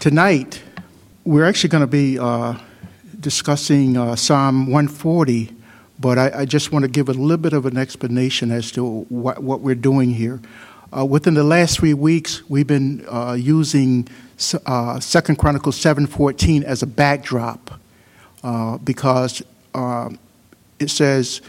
[0.00, 0.62] Tonight,
[1.26, 2.54] we're actually going to be uh,
[3.20, 5.54] discussing uh, Psalm 140,
[5.98, 9.02] but I, I, just want to give a little bit of an explanation as to
[9.10, 10.40] what, what we're doing here.
[10.90, 14.08] Uh, within the last three weeks, we've been uh, using
[14.64, 17.78] uh, Second Chronicles 7:14 as a backdrop
[18.42, 19.42] uh, because
[19.74, 20.08] uh,
[20.78, 21.42] it says,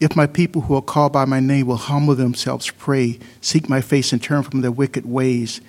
[0.00, 3.82] "If my people who are called by my name will humble themselves, pray, seek my
[3.82, 5.60] face, and turn from their wicked ways,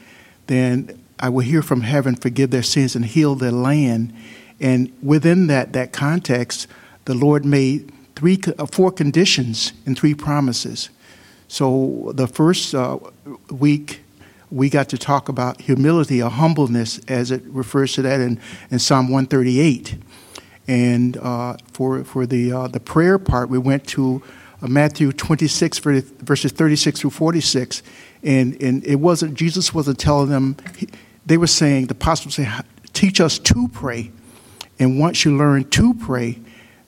[0.47, 4.13] then I will hear from heaven, forgive their sins, and heal their land."
[4.59, 6.67] And within that that context,
[7.05, 10.89] the Lord made three, uh, four conditions and three promises.
[11.47, 12.99] So the first uh,
[13.49, 14.02] week,
[14.52, 18.39] we got to talk about humility or humbleness as it refers to that in,
[18.70, 19.97] in Psalm 138.
[20.67, 24.22] And uh, for, for the, uh, the prayer part, we went to
[24.61, 27.81] uh, Matthew 26, verses 36 through 46.
[28.22, 30.58] And, and it wasn't, Jesus wasn't telling them,
[31.29, 32.49] they were saying, the apostles say,
[32.91, 34.11] teach us to pray.
[34.79, 36.39] And once you learn to pray,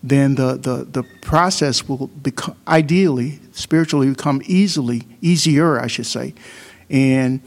[0.01, 6.33] then the, the, the process will become, ideally, spiritually become easily, easier, I should say.
[6.89, 7.41] And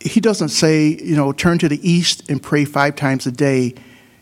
[0.00, 3.72] he doesn't say, you know, turn to the east and pray five times a day.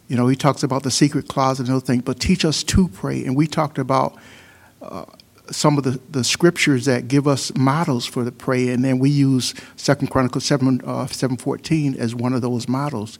[0.08, 2.88] You know, he talks about the secret closet and other things, but teach us to
[2.88, 3.24] pray.
[3.24, 4.18] And we talked about
[4.82, 5.06] uh,
[5.50, 9.10] some of the, the scriptures that give us models for the prayer, and then we
[9.10, 13.18] use Second Chronicles 7, uh, 7.14 as one of those models.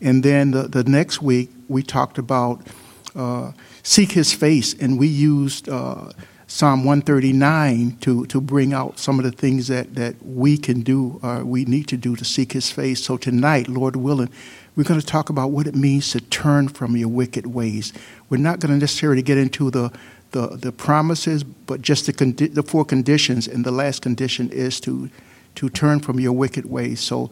[0.00, 2.66] And then the, the next week, we talked about
[3.14, 6.10] uh, seek his face, and we used uh,
[6.46, 11.20] Psalm 139 to, to bring out some of the things that, that we can do,
[11.22, 13.04] uh, we need to do to seek his face.
[13.04, 14.30] So tonight, Lord willing,
[14.74, 17.92] we're going to talk about what it means to turn from your wicked ways.
[18.28, 19.92] We're not going to necessarily get into the,
[20.32, 24.80] the, the promises, but just the, condi- the four conditions, and the last condition is
[24.80, 25.10] to,
[25.56, 27.00] to turn from your wicked ways.
[27.00, 27.30] So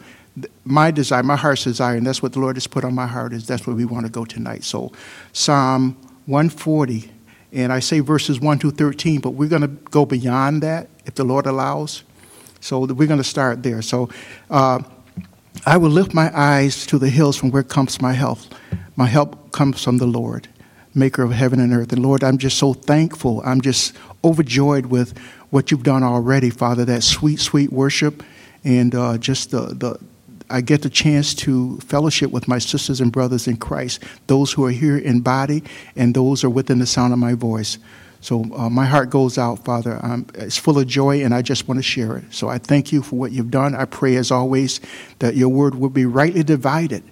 [0.65, 3.33] my desire, my heart's desire, and that's what the Lord has put on my heart,
[3.33, 4.65] is that's where we want to go tonight.
[4.65, 4.93] So,
[5.33, 5.97] Psalm
[6.27, 7.11] 140,
[7.53, 11.15] and I say verses 1 to 13, but we're going to go beyond that if
[11.15, 12.05] the Lord allows.
[12.61, 13.83] So, we're going to start there.
[13.83, 14.09] So,
[14.51, 14.83] uh,
[15.67, 18.39] I will lift my eyes to the hills from where comes my help.
[18.97, 20.49] My help comes from the Lord,
[20.99, 21.93] maker of heaven and earth.
[21.93, 23.41] And Lord, I'm just so thankful.
[23.45, 25.17] I'm just overjoyed with
[25.51, 28.23] what you've done already, Father, that sweet, sweet worship
[28.65, 29.99] and uh, just the, the,
[30.51, 34.65] I get the chance to fellowship with my sisters and brothers in Christ, those who
[34.65, 35.63] are here in body
[35.97, 37.79] and those are within the sound of my voice.
[38.21, 40.01] So uh, my heart goes out, Father.
[40.03, 42.25] Um, it's full of joy, and I just want to share it.
[42.35, 43.77] So I thank you for what you've done.
[43.77, 44.81] I pray, as always,
[45.21, 47.05] that your word will be rightly divided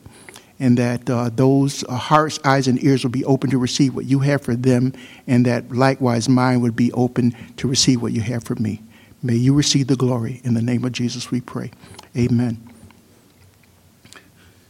[0.59, 4.07] and that uh, those uh, hearts, eyes, and ears will be open to receive what
[4.07, 4.93] you have for them,
[5.27, 8.83] and that likewise mine would be open to receive what you have for me.
[9.23, 10.41] May you receive the glory.
[10.45, 11.71] In the name of Jesus, we pray.
[12.17, 12.59] Amen.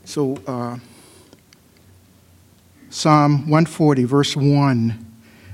[0.05, 0.79] So, uh,
[2.91, 5.07] Psalm 140, verse 1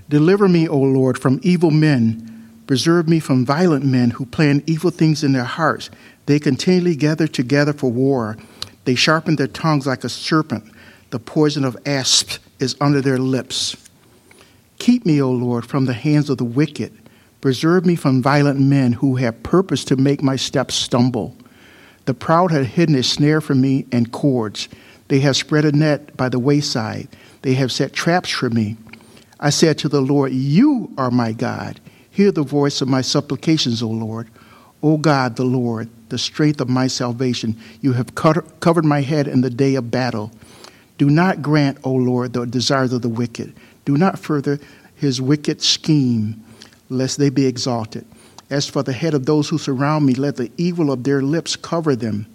[0.09, 2.28] Deliver me, O Lord, from evil men.
[2.66, 5.91] Preserve me from violent men who plan evil things in their hearts.
[6.26, 8.37] They continually gather together for war.
[8.84, 10.65] They sharpen their tongues like a serpent.
[11.10, 13.76] The poison of asps is under their lips.
[14.78, 16.92] Keep me, O Lord, from the hands of the wicked.
[17.41, 21.37] Preserve me from violent men who have purpose to make my steps stumble.
[22.04, 24.69] The proud have hidden a snare for me and cords.
[25.09, 27.09] They have spread a net by the wayside.
[27.42, 28.76] They have set traps for me.
[29.38, 31.81] I said to the Lord, You are my God.
[32.10, 34.28] Hear the voice of my supplications, O Lord.
[34.82, 39.40] O God, the Lord, the strength of my salvation, you have covered my head in
[39.40, 40.30] the day of battle.
[40.98, 43.54] Do not grant, O Lord, the desires of the wicked.
[43.86, 44.60] Do not further
[44.94, 46.44] his wicked scheme,
[46.90, 48.04] lest they be exalted.
[48.50, 51.56] As for the head of those who surround me, let the evil of their lips
[51.56, 52.26] cover them.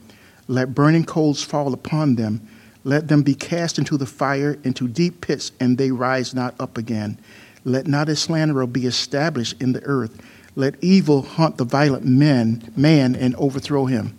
[0.48, 2.42] Let burning coals fall upon them.
[2.84, 6.80] Let them be cast into the fire, into deep pits, and they rise not up
[6.80, 7.20] again.
[7.64, 10.20] Let not a slanderer be established in the earth.
[10.58, 14.18] Let evil hunt the violent man, man and overthrow him.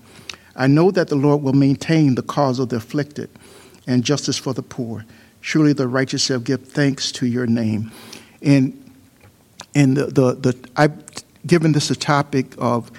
[0.55, 3.29] I know that the Lord will maintain the cause of the afflicted
[3.89, 5.05] and justice for the poor.
[5.41, 7.91] Surely the righteous shall give thanks to your name.
[8.41, 8.73] And
[9.75, 10.91] and the, the, the I
[11.45, 12.93] given this a topic of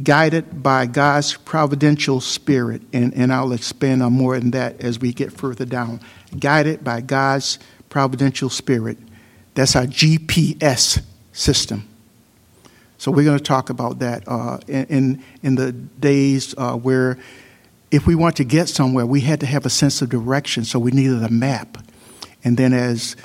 [0.00, 5.12] guided by God's providential spirit, and, and I'll expand on more than that as we
[5.12, 6.00] get further down.
[6.38, 8.96] Guided by God's providential spirit.
[9.54, 11.02] That's our GPS
[11.32, 11.88] system.
[12.98, 17.18] So we're going to talk about that uh, in, in the days uh, where
[17.90, 20.78] if we want to get somewhere, we had to have a sense of direction, so
[20.78, 21.78] we needed a map.
[22.42, 23.16] And then as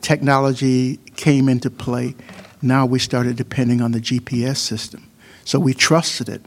[0.00, 2.14] technology came into play,
[2.62, 5.08] now we started depending on the GPS system.
[5.44, 6.42] So we trusted it.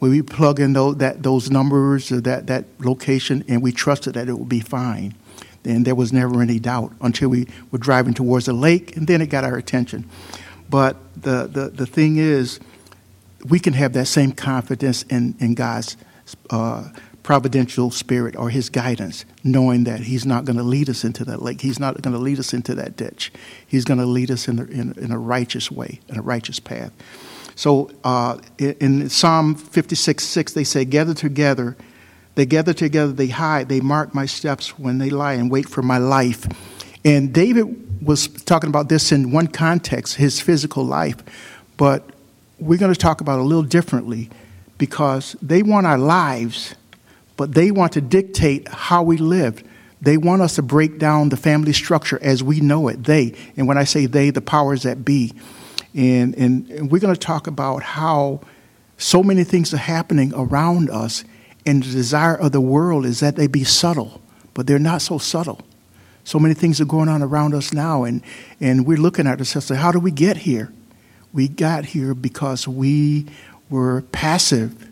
[0.00, 4.28] we plug in those, that, those numbers or that, that location and we trusted that
[4.28, 5.14] it would be fine.
[5.64, 9.20] And there was never any doubt until we were driving towards the lake, and then
[9.20, 10.08] it got our attention.
[10.68, 12.60] But the, the, the thing is,
[13.48, 15.96] we can have that same confidence in, in God's
[16.50, 16.88] uh,
[17.22, 21.42] providential spirit or his guidance, knowing that he's not going to lead us into that
[21.42, 21.60] lake.
[21.60, 23.32] He's not going to lead us into that ditch.
[23.66, 26.60] He's going to lead us in a, in, in a righteous way, in a righteous
[26.60, 26.92] path.
[27.56, 31.76] So uh, in Psalm 56 6, they say, Gather together.
[32.36, 35.80] They gather together, they hide, they mark my steps when they lie and wait for
[35.80, 36.46] my life.
[37.02, 41.16] And David was talking about this in one context, his physical life.
[41.76, 42.08] But
[42.58, 44.30] we're going to talk about it a little differently
[44.78, 46.74] because they want our lives,
[47.36, 49.62] but they want to dictate how we live.
[50.00, 53.04] They want us to break down the family structure as we know it.
[53.04, 55.32] They, and when I say they, the powers that be.
[55.94, 58.40] And, and, and we're going to talk about how
[58.98, 61.24] so many things are happening around us,
[61.64, 64.20] and the desire of the world is that they be subtle,
[64.54, 65.60] but they're not so subtle.
[66.26, 68.20] So many things are going on around us now, and,
[68.60, 70.72] and we're looking at ourselves how do we get here?
[71.32, 73.26] We got here because we
[73.70, 74.88] were passive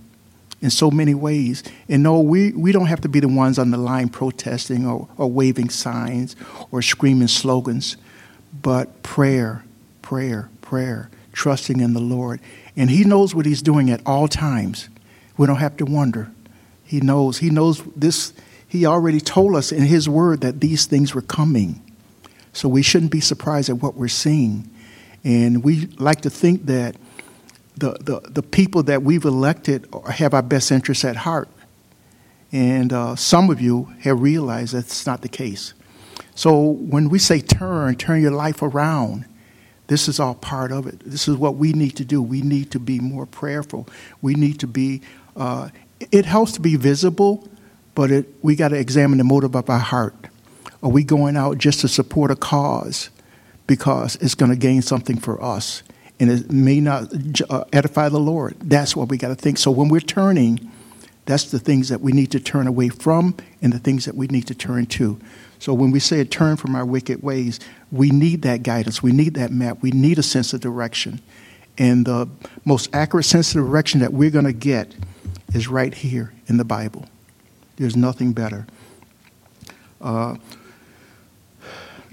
[0.60, 1.64] in so many ways.
[1.88, 5.08] And no, we, we don't have to be the ones on the line protesting or,
[5.16, 6.36] or waving signs
[6.70, 7.96] or screaming slogans,
[8.62, 9.64] but prayer,
[10.02, 12.38] prayer, prayer, trusting in the Lord.
[12.76, 14.88] And He knows what He's doing at all times.
[15.36, 16.30] We don't have to wonder.
[16.84, 17.38] He knows.
[17.38, 18.32] He knows this.
[18.74, 21.80] He already told us in His Word that these things were coming.
[22.52, 24.68] So we shouldn't be surprised at what we're seeing.
[25.22, 26.96] And we like to think that
[27.76, 31.48] the, the, the people that we've elected have our best interests at heart.
[32.50, 35.72] And uh, some of you have realized that's not the case.
[36.34, 39.24] So when we say turn, turn your life around,
[39.86, 40.98] this is all part of it.
[41.06, 42.20] This is what we need to do.
[42.20, 43.86] We need to be more prayerful.
[44.20, 45.02] We need to be,
[45.36, 45.68] uh,
[46.10, 47.48] it helps to be visible,
[47.94, 50.14] but it, we got to examine the motive of our heart.
[50.82, 53.10] Are we going out just to support a cause
[53.66, 55.82] because it's going to gain something for us?
[56.20, 57.12] And it may not
[57.48, 58.56] uh, edify the Lord.
[58.60, 59.58] That's what we got to think.
[59.58, 60.70] So when we're turning,
[61.26, 64.26] that's the things that we need to turn away from and the things that we
[64.26, 65.18] need to turn to.
[65.58, 67.58] So when we say turn from our wicked ways,
[67.90, 69.02] we need that guidance.
[69.02, 69.78] We need that map.
[69.80, 71.20] We need a sense of direction.
[71.78, 72.28] And the
[72.64, 74.94] most accurate sense of direction that we're going to get
[75.54, 77.06] is right here in the Bible.
[77.76, 78.66] There's nothing better.
[80.00, 80.36] Uh,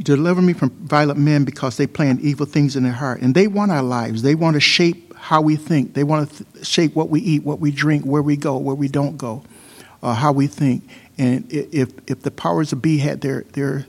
[0.02, 3.22] deliver me from violent men because they plan evil things in their heart.
[3.22, 4.22] And they want our lives.
[4.22, 5.94] They want to shape how we think.
[5.94, 8.76] They want to th- shape what we eat, what we drink, where we go, where
[8.76, 9.44] we don't go,
[10.02, 10.90] uh, how we think.
[11.18, 13.86] And if, if the powers of be had, they're, they're,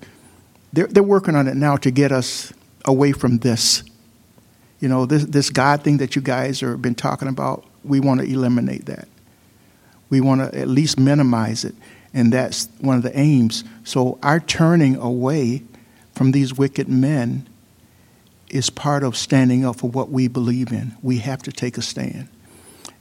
[0.72, 2.52] they're, they're working on it now to get us
[2.84, 3.82] away from this.
[4.80, 8.20] You know, this, this God thing that you guys have been talking about, we want
[8.20, 9.08] to eliminate that.
[10.12, 11.74] We want to at least minimize it.
[12.12, 13.64] And that's one of the aims.
[13.82, 15.62] So our turning away
[16.14, 17.48] from these wicked men
[18.50, 20.94] is part of standing up for what we believe in.
[21.00, 22.28] We have to take a stand.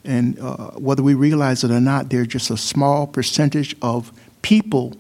[0.06, 4.94] And uh, whether we realize it or not, they're just a small percentage of people,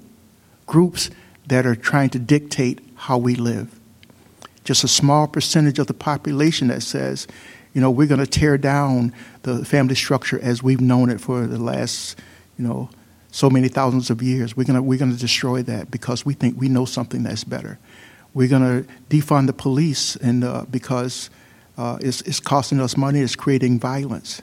[0.68, 1.12] groups
[1.48, 3.80] that are trying to dictate how we live.
[4.66, 7.26] Just a small percentage of the population that says,
[7.74, 9.14] you know, we're going to tear down
[9.44, 12.20] the family structure as we've known it for the last,
[12.58, 12.90] you know,
[13.32, 14.58] so many thousands of years.
[14.58, 17.80] We're going to, we're to destroy that because we think we know something that's better.
[18.34, 21.30] We're going to defund the police and, uh, because
[21.78, 24.42] uh, it's, it's costing us money, it's creating violence.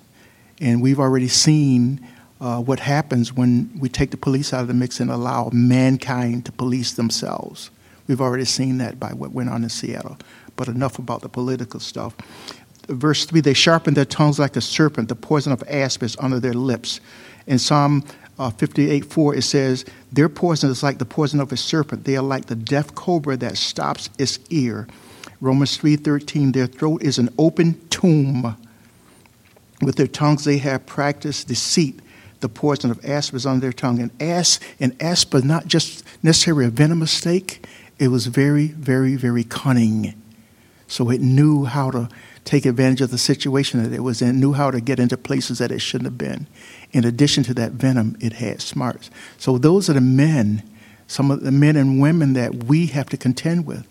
[0.61, 2.07] And we've already seen
[2.41, 6.47] uh, what happens when we take the police out of the mix and allow mankind
[6.47, 7.71] to police themselves.
[8.07, 10.17] We've already seen that by what went on in Seattle.
[10.57, 12.17] But enough about the political stuff.
[12.89, 16.41] Verse 3 They sharpen their tongues like a serpent, the poison of asp is under
[16.41, 17.01] their lips.
[17.47, 18.05] In Psalm
[18.39, 22.05] uh, 58 4, it says, Their poison is like the poison of a serpent.
[22.05, 24.87] They are like the deaf cobra that stops its ear.
[25.41, 28.57] Romans 3:13 Their throat is an open tomb
[29.81, 32.01] with their tongues they have practiced deceit.
[32.41, 34.01] The poison of asp is on their tongue.
[34.01, 37.67] And asp, and asp is not just necessarily a venomous snake,
[37.99, 40.15] it was very, very, very cunning.
[40.87, 42.09] So it knew how to
[42.49, 45.59] take advantage of the situation that it was in, knew how to get into places
[45.59, 46.47] that it shouldn't have been.
[46.93, 49.11] In addition to that venom, it had smarts.
[49.37, 50.63] So those are the men,
[51.07, 53.87] some of the men and women that we have to contend with.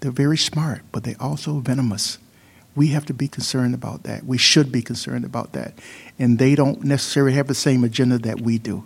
[0.00, 2.18] They're very smart, but they're also venomous.
[2.74, 4.24] We have to be concerned about that.
[4.24, 5.74] We should be concerned about that.
[6.18, 8.84] And they don't necessarily have the same agenda that we do.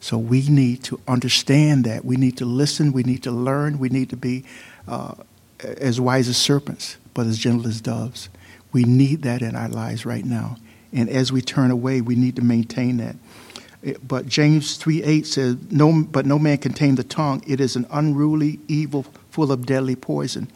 [0.00, 2.06] So we need to understand that.
[2.06, 2.92] We need to listen.
[2.92, 3.78] We need to learn.
[3.78, 4.44] We need to be
[4.86, 5.14] uh,
[5.60, 8.28] as wise as serpents, but as gentle as doves.
[8.70, 10.56] We need that in our lives right now.
[10.92, 13.16] And as we turn away, we need to maintain that.
[13.82, 17.42] Eh, but James 3 8 says, no, But no man can tame the tongue.
[17.44, 20.48] It is an unruly evil full of deadly poison.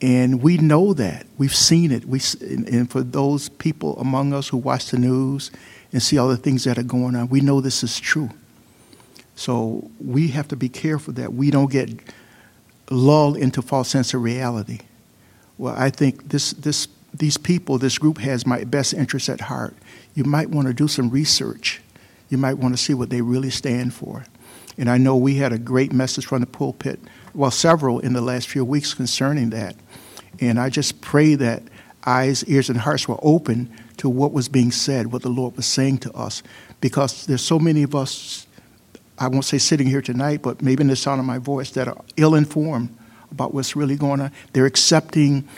[0.00, 1.26] And we know that.
[1.36, 2.04] We've seen it.
[2.04, 5.50] We, and for those people among us who watch the news
[5.92, 8.30] and see all the things that are going on, we know this is true.
[9.34, 11.90] So we have to be careful that we don't get
[12.88, 14.78] lulled into false sense of reality.
[15.58, 19.74] Well, I think this, this, these people, this group has my best interests at heart.
[20.14, 21.80] You might want to do some research.
[22.30, 24.24] You might want to see what they really stand for.
[24.78, 27.00] And I know we had a great message from the pulpit,
[27.34, 29.74] well, several in the last few weeks concerning that.
[30.40, 31.64] And I just pray that
[32.06, 35.66] eyes, ears, and hearts were open to what was being said, what the Lord was
[35.66, 36.44] saying to us.
[36.80, 38.46] Because there's so many of us,
[39.18, 41.88] I won't say sitting here tonight, but maybe in the sound of my voice, that
[41.88, 42.96] are ill informed
[43.30, 44.32] about what's really going on.
[44.52, 45.48] They're accepting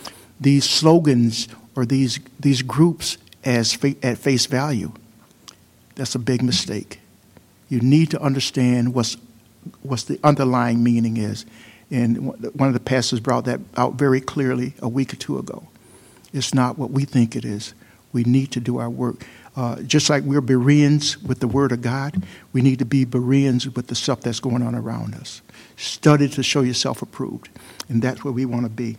[0.41, 4.93] these slogans or these, these groups as fa- at face value.
[5.95, 7.01] That's a big mistake.
[7.69, 9.17] You need to understand what's,
[9.83, 11.47] what's the underlying meaning is.
[11.91, 15.69] And one of the pastors brought that out very clearly a week or two ago.
[16.33, 17.75] It's not what we think it is.
[18.13, 19.25] We need to do our work.
[19.57, 22.23] Uh, just like we're Bereans with the Word of God,
[22.53, 25.43] we need to be Bereans with the stuff that's going on around us.
[25.81, 27.49] Study to show yourself approved.
[27.89, 28.99] And that's where we want to be.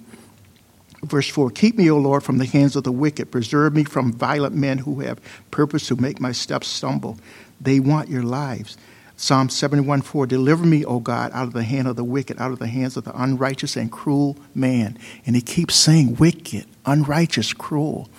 [1.04, 3.32] Verse 4 Keep me, O Lord, from the hands of the wicked.
[3.32, 5.20] Preserve me from violent men who have
[5.52, 7.20] purpose to make my steps stumble.
[7.60, 8.78] They want your lives.
[9.16, 12.52] Psalm 71 4 Deliver me, O God, out of the hand of the wicked, out
[12.52, 14.98] of the hands of the unrighteous and cruel man.
[15.28, 18.10] And he keeps saying wicked, unrighteous, cruel.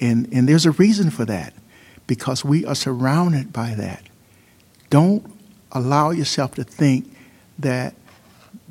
[0.00, 1.52] And, and there's a reason for that
[2.06, 4.02] because we are surrounded by that.
[4.88, 5.30] Don't
[5.72, 7.14] allow yourself to think
[7.58, 7.94] that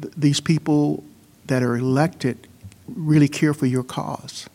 [0.02, 1.04] th- these people
[1.46, 2.48] that are elected
[2.88, 4.48] really care for your cause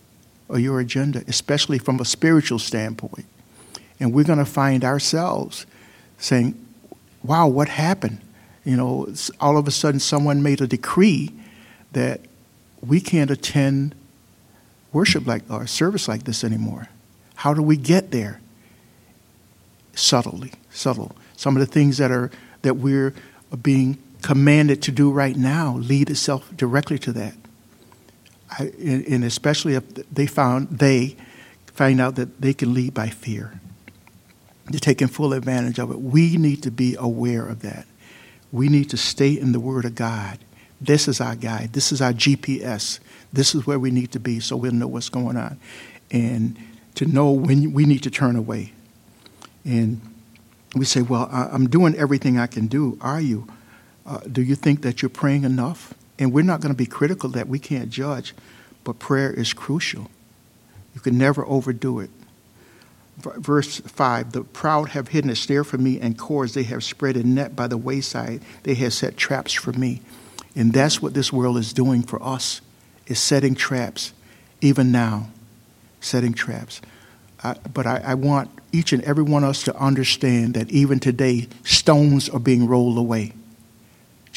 [0.49, 3.27] or your agenda, especially from a spiritual standpoint.
[3.99, 5.67] And we're going to find ourselves
[6.19, 6.55] saying,
[7.23, 8.21] wow, what happened?
[8.65, 11.31] You know, all of a sudden someone made a decree
[11.93, 12.21] that
[12.81, 13.95] we can't attend
[14.93, 16.89] worship like or service like this anymore.
[17.37, 18.41] How do we get there?
[19.95, 21.17] Subtly, subtle.
[21.37, 22.31] Some of the things that are
[22.63, 23.15] that we're
[23.63, 27.35] being commanded to do right now lead itself directly to that.
[28.59, 31.17] I, and especially if they found they
[31.67, 33.61] find out that they can lead by fear.
[34.67, 36.01] They're taking full advantage of it.
[36.01, 37.87] We need to be aware of that.
[38.53, 40.39] We need to stay in the Word of God.
[40.81, 41.73] This is our guide.
[41.73, 43.01] This is our GPS.
[43.33, 45.59] This is where we need to be so we'll know what's going on.
[46.11, 46.57] And
[46.97, 48.73] to know when we need to turn away.
[49.65, 50.01] And
[50.75, 52.99] we say, Well, I'm doing everything I can do.
[53.01, 53.47] Are you?
[54.11, 55.95] Uh, do you think that you're praying enough?
[56.19, 58.35] And we're not going to be critical that we can't judge,
[58.83, 60.11] but prayer is crucial.
[60.97, 62.11] You can never overdo it.
[63.19, 67.17] Verse 5 The proud have hidden a snare for me, and cords they have spread
[67.17, 68.43] a net by the wayside.
[68.65, 70.03] They have set traps for me.
[70.57, 72.61] And that's what this world is doing for us,
[73.07, 74.13] is setting traps,
[74.61, 75.29] even now,
[76.01, 76.81] setting traps.
[77.45, 80.99] Uh, but I, I want each and every one of us to understand that even
[80.99, 83.35] today, stones are being rolled away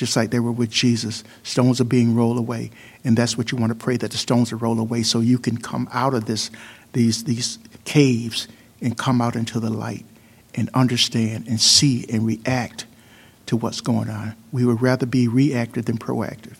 [0.03, 1.23] just like they were with Jesus.
[1.43, 2.71] Stones are being rolled away.
[3.05, 5.39] And that's what you want to pray that the stones are rolled away so you
[5.39, 6.51] can come out of this,
[6.91, 8.49] these, these caves
[8.81, 10.05] and come out into the light
[10.55, 12.85] and understand and see and react
[13.45, 14.35] to what's going on.
[14.51, 16.57] We would rather be reactive than proactive.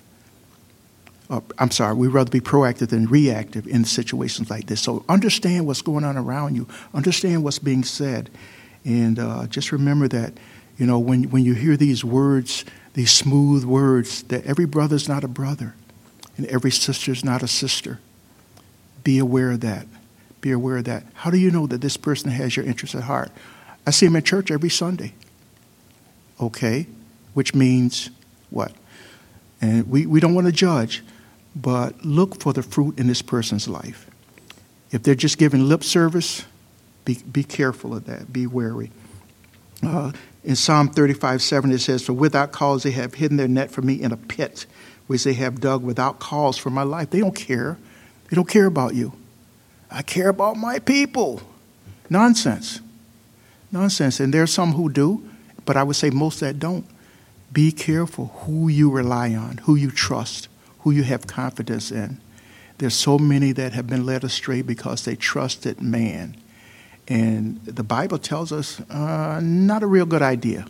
[1.29, 4.79] Uh, I'm sorry, we'd rather be proactive than reactive in situations like this.
[4.79, 8.29] So understand what's going on around you, understand what's being said,
[8.85, 10.33] and uh, just remember that,
[10.77, 15.23] you know, when, when you hear these words, these smooth words that every brother's not
[15.23, 15.75] a brother
[16.37, 17.99] and every sister's not a sister.
[19.03, 19.87] Be aware of that.
[20.41, 21.03] Be aware of that.
[21.13, 23.31] How do you know that this person has your interest at heart?
[23.85, 25.13] I see him in church every Sunday.
[26.39, 26.87] Okay,
[27.33, 28.09] which means
[28.49, 28.73] what?
[29.61, 31.03] And we, we don't want to judge,
[31.55, 34.09] but look for the fruit in this person's life.
[34.91, 36.45] If they're just giving lip service,
[37.05, 38.31] be, be careful of that.
[38.31, 38.91] Be wary.
[39.81, 40.11] Uh,
[40.43, 43.81] in Psalm 35 7, it says, For without cause they have hidden their net for
[43.81, 44.65] me in a pit,
[45.07, 47.09] which they have dug without cause for my life.
[47.09, 47.77] They don't care.
[48.29, 49.13] They don't care about you.
[49.89, 51.41] I care about my people.
[52.09, 52.81] Nonsense.
[53.71, 54.19] Nonsense.
[54.19, 55.29] And there are some who do,
[55.65, 56.85] but I would say most that don't.
[57.51, 60.47] Be careful who you rely on, who you trust,
[60.79, 62.19] who you have confidence in.
[62.79, 66.35] There's so many that have been led astray because they trusted man
[67.07, 70.65] and the Bible tells us uh, not a real good idea.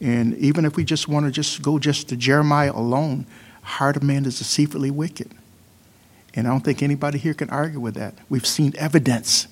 [0.00, 3.26] And even if we just want to just go just to Jeremiah alone,
[3.62, 5.30] heart of man is deceitfully wicked.
[6.34, 8.14] And I don't think anybody here can argue with that.
[8.28, 9.48] We've seen evidence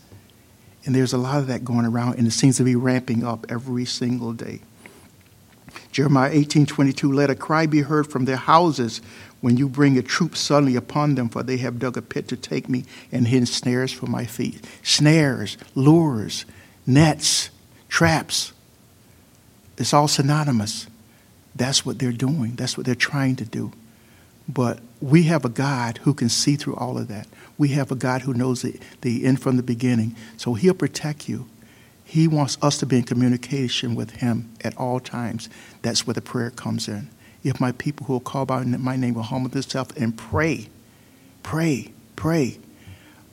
[0.87, 3.47] And there's a lot of that going around, and it seems to be ramping up
[3.49, 4.61] every single day.
[5.93, 9.01] Jeremiah 18:22 Let a cry be heard from their houses
[9.45, 12.35] when you bring a troop suddenly upon them, for they have dug a pit to
[12.35, 12.83] take me
[13.13, 14.65] and hidden snares for my feet.
[14.83, 16.47] Snares, lures,
[16.87, 17.51] nets,
[17.91, 18.55] traps.
[19.77, 20.87] It's all synonymous.
[21.55, 22.55] That's what they're doing.
[22.55, 23.71] That's what they're trying to do.
[24.49, 27.29] But we have a God who can see through all of that.
[27.59, 30.17] We have a God who knows the, the end from the beginning.
[30.39, 31.47] So he'll protect you.
[32.03, 35.51] He wants us to be in communication with him at all times.
[35.83, 37.11] That's where the prayer comes in.
[37.45, 40.69] If my people who will call by my name will humble themselves and pray,
[41.43, 42.59] pray, pray.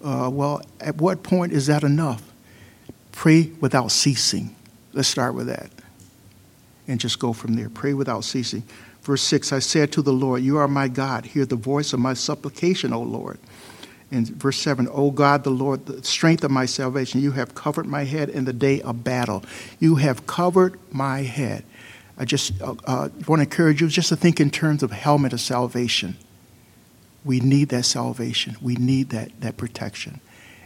[0.03, 2.21] Uh, well, at what point is that enough?
[3.11, 4.55] Pray without ceasing.
[4.93, 5.71] Let's start with that
[6.87, 7.69] and just go from there.
[7.69, 8.63] Pray without ceasing.
[9.01, 11.25] Verse 6 I said to the Lord, You are my God.
[11.25, 13.39] Hear the voice of my supplication, O Lord.
[14.11, 17.85] In verse 7, O God, the Lord, the strength of my salvation, you have covered
[17.85, 19.43] my head in the day of battle.
[19.79, 21.63] You have covered my head.
[22.21, 25.33] I just uh, uh, want to encourage you just to think in terms of helmet
[25.33, 26.17] of salvation.
[27.25, 28.57] We need that salvation.
[28.61, 30.21] We need that, that protection.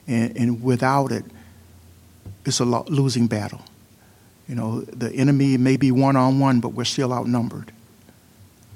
[0.06, 1.24] And, and without it,
[2.46, 3.62] it's a losing battle.
[4.50, 7.72] You know, the enemy may be one on one, but we're still outnumbered.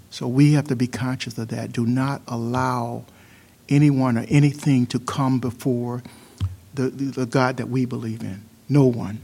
[0.10, 1.74] So we have to be conscious of that.
[1.74, 3.04] Do not allow
[3.68, 6.02] anyone or anything to come before
[6.76, 8.42] the, the, the God that we believe in.
[8.70, 9.20] No one.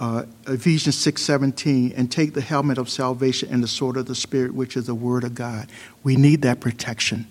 [0.00, 4.54] Uh, Ephesians 6:17, and take the helmet of salvation and the sword of the Spirit,
[4.54, 5.68] which is the Word of God.
[6.02, 7.26] We need that protection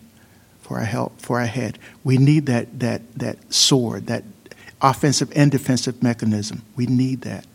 [0.62, 1.80] for our help, for our head.
[2.04, 4.24] We need that that that sword, that
[4.84, 6.62] offensive and defensive mechanism.
[6.76, 7.48] We need that,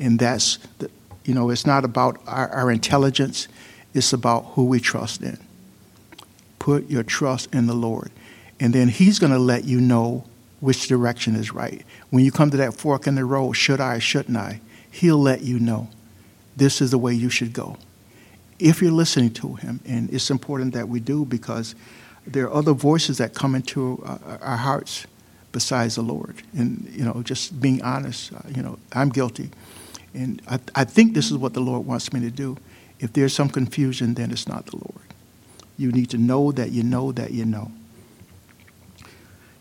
[0.00, 0.90] and that's the,
[1.24, 3.46] you know, it's not about our, our intelligence;
[3.94, 5.38] it's about who we trust in.
[6.58, 8.10] Put your trust in the Lord.
[8.58, 10.24] And then He's going to let you know
[10.58, 11.84] which direction is right.
[12.16, 14.62] When you come to that fork in the road, should I, shouldn't I?
[14.90, 15.90] He'll let you know
[16.56, 17.76] this is the way you should go.
[18.58, 21.74] If you're listening to Him, and it's important that we do because
[22.26, 25.06] there are other voices that come into uh, our hearts
[25.52, 26.36] besides the Lord.
[26.54, 29.50] And, you know, just being honest, uh, you know, I'm guilty.
[30.14, 32.56] And I, I think this is what the Lord wants me to do.
[32.98, 35.12] If there's some confusion, then it's not the Lord.
[35.76, 37.72] You need to know that you know that you know.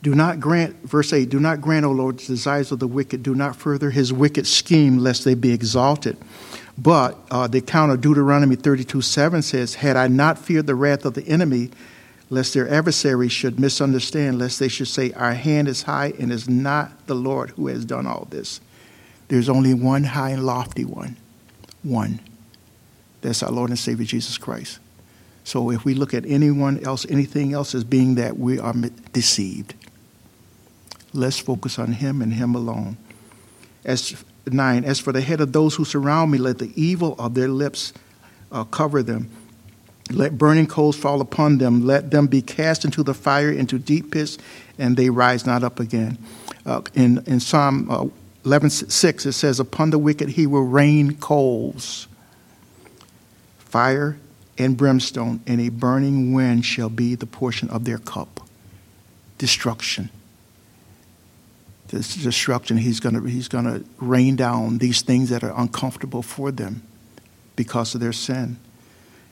[0.06, 3.24] Do not grant, verse 8, do not grant, O Lord, the desires of the wicked.
[3.24, 6.16] Do not further his wicked scheme, lest they be exalted.
[6.78, 11.06] But uh, the account of Deuteronomy 32 7 says, Had I not feared the wrath
[11.06, 11.72] of the enemy,
[12.30, 16.48] lest their adversaries should misunderstand, lest they should say, Our hand is high, and is
[16.48, 18.62] not the Lord who has done all this.
[19.30, 21.18] There's only one high and lofty one.
[21.82, 22.20] One.
[23.22, 24.78] That's our Lord and Savior Jesus Christ.
[25.44, 28.76] So if we look at anyone else, anything else as being that, we are
[29.14, 29.74] deceived.
[31.16, 32.98] Let's focus on Him and Him alone.
[33.84, 37.34] As nine, as for the head of those who surround me, let the evil of
[37.34, 37.94] their lips
[38.52, 39.30] uh, cover them.
[40.12, 41.86] Let burning coals fall upon them.
[41.86, 44.38] Let them be cast into the fire, into deep pits,
[44.78, 46.18] and they rise not up again.
[46.66, 48.06] Uh, in, in Psalm uh,
[48.44, 52.08] 11 6, it says, Upon the wicked he will rain coals,
[53.58, 54.18] fire
[54.58, 58.42] and brimstone, and a burning wind shall be the portion of their cup.
[59.38, 60.10] Destruction.
[61.96, 66.84] This destruction, he's going he's to rain down these things that are uncomfortable for them
[67.56, 68.58] because of their sin.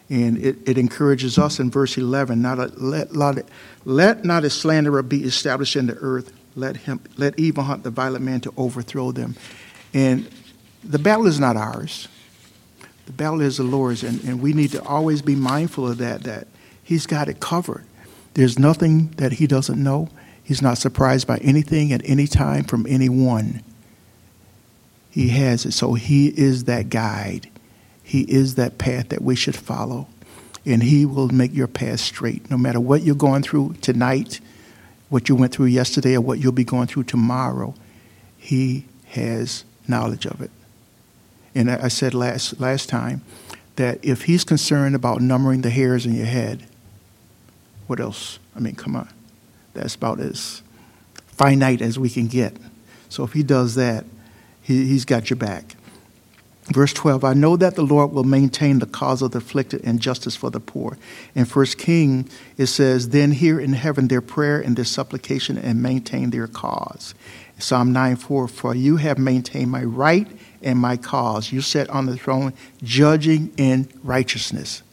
[0.10, 3.50] And it, it encourages us in verse 11 not a, let, let,
[3.84, 7.90] let not a slanderer be established in the earth, let, him, let evil hunt the
[7.90, 9.36] violent man to overthrow them.
[9.94, 10.30] And
[10.86, 12.08] the battle is not ours.
[13.08, 16.24] The battle is the Lord's, and, and we need to always be mindful of that,
[16.24, 16.48] that
[16.82, 17.84] He's got it covered.
[18.36, 20.08] There's nothing that He doesn't know.
[20.44, 23.62] He's not surprised by anything at any time from anyone.
[25.10, 25.72] He has it.
[25.72, 27.50] So He is that guide.
[28.04, 30.08] He is that path that we should follow.
[30.66, 32.50] And He will make your path straight.
[32.50, 34.42] No matter what you're going through tonight,
[35.10, 37.74] what you went through yesterday, or what you'll be going through tomorrow,
[38.38, 40.52] He has knowledge of it.
[41.56, 43.22] And I said last, last time
[43.76, 46.66] that if he's concerned about numbering the hairs in your head,
[47.88, 48.40] what else?
[48.56, 49.10] I mean, come on.
[49.74, 50.62] That's about as
[51.28, 52.56] finite as we can get.
[53.10, 54.06] So if he does that,
[54.62, 55.76] he, he's got your back.
[56.68, 60.00] Verse 12, I know that the Lord will maintain the cause of the afflicted and
[60.00, 60.98] justice for the poor.
[61.36, 65.84] In First King, it says, Then hear in heaven their prayer and their supplication and
[65.84, 67.16] maintain their cause.
[67.60, 70.28] Psalm 9 4, For you have maintained my right
[70.62, 71.52] and my cause.
[71.52, 74.84] You sit on the throne judging in righteousness.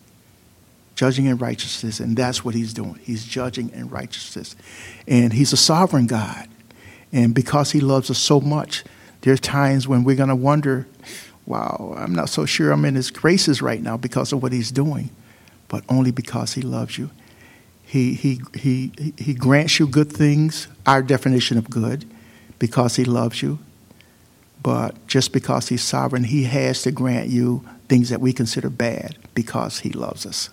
[1.01, 2.99] Judging in righteousness, and that's what he's doing.
[3.03, 4.55] He's judging in righteousness.
[5.09, 6.47] And he's a sovereign God.
[7.11, 8.85] And because He loves us so much,
[9.23, 10.87] there's times when we're going to wonder,
[11.47, 14.71] wow, I'm not so sure I'm in His graces right now because of what He's
[14.71, 15.09] doing,
[15.69, 17.09] but only because He loves you.
[17.83, 22.05] He, he, he, he grants you good things, our definition of good,
[22.59, 23.59] because He loves you.
[24.63, 29.17] But just because He's sovereign, He has to grant you things that we consider bad
[29.35, 30.51] because He loves us.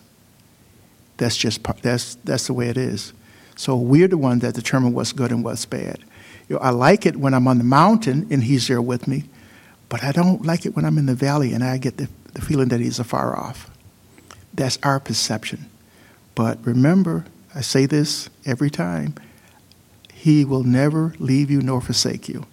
[1.17, 3.13] That's just that's that's the way it is.
[3.55, 5.99] So we're the one that determine what's good and what's bad.
[6.47, 9.25] You know, I like it when I'm on the mountain and He's there with me,
[9.89, 12.41] but I don't like it when I'm in the valley and I get the, the
[12.41, 13.69] feeling that He's afar off.
[14.53, 15.69] That's our perception.
[16.35, 17.25] But remember,
[17.55, 19.15] I say this every time
[20.13, 22.45] He will never leave you nor forsake you.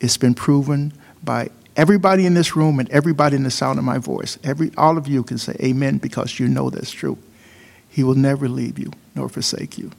[0.00, 3.98] It's been proven by everybody in this room and everybody in the sound of my
[3.98, 4.38] voice.
[4.44, 7.18] Every, all of you can say amen because you know that's true.
[7.90, 9.90] He will never leave you nor forsake you.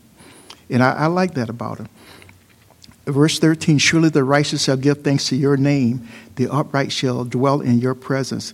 [0.70, 1.90] And I, I like that about him.
[3.06, 7.62] Verse 13 Surely the righteous shall give thanks to your name, the upright shall dwell
[7.62, 8.54] in your presence.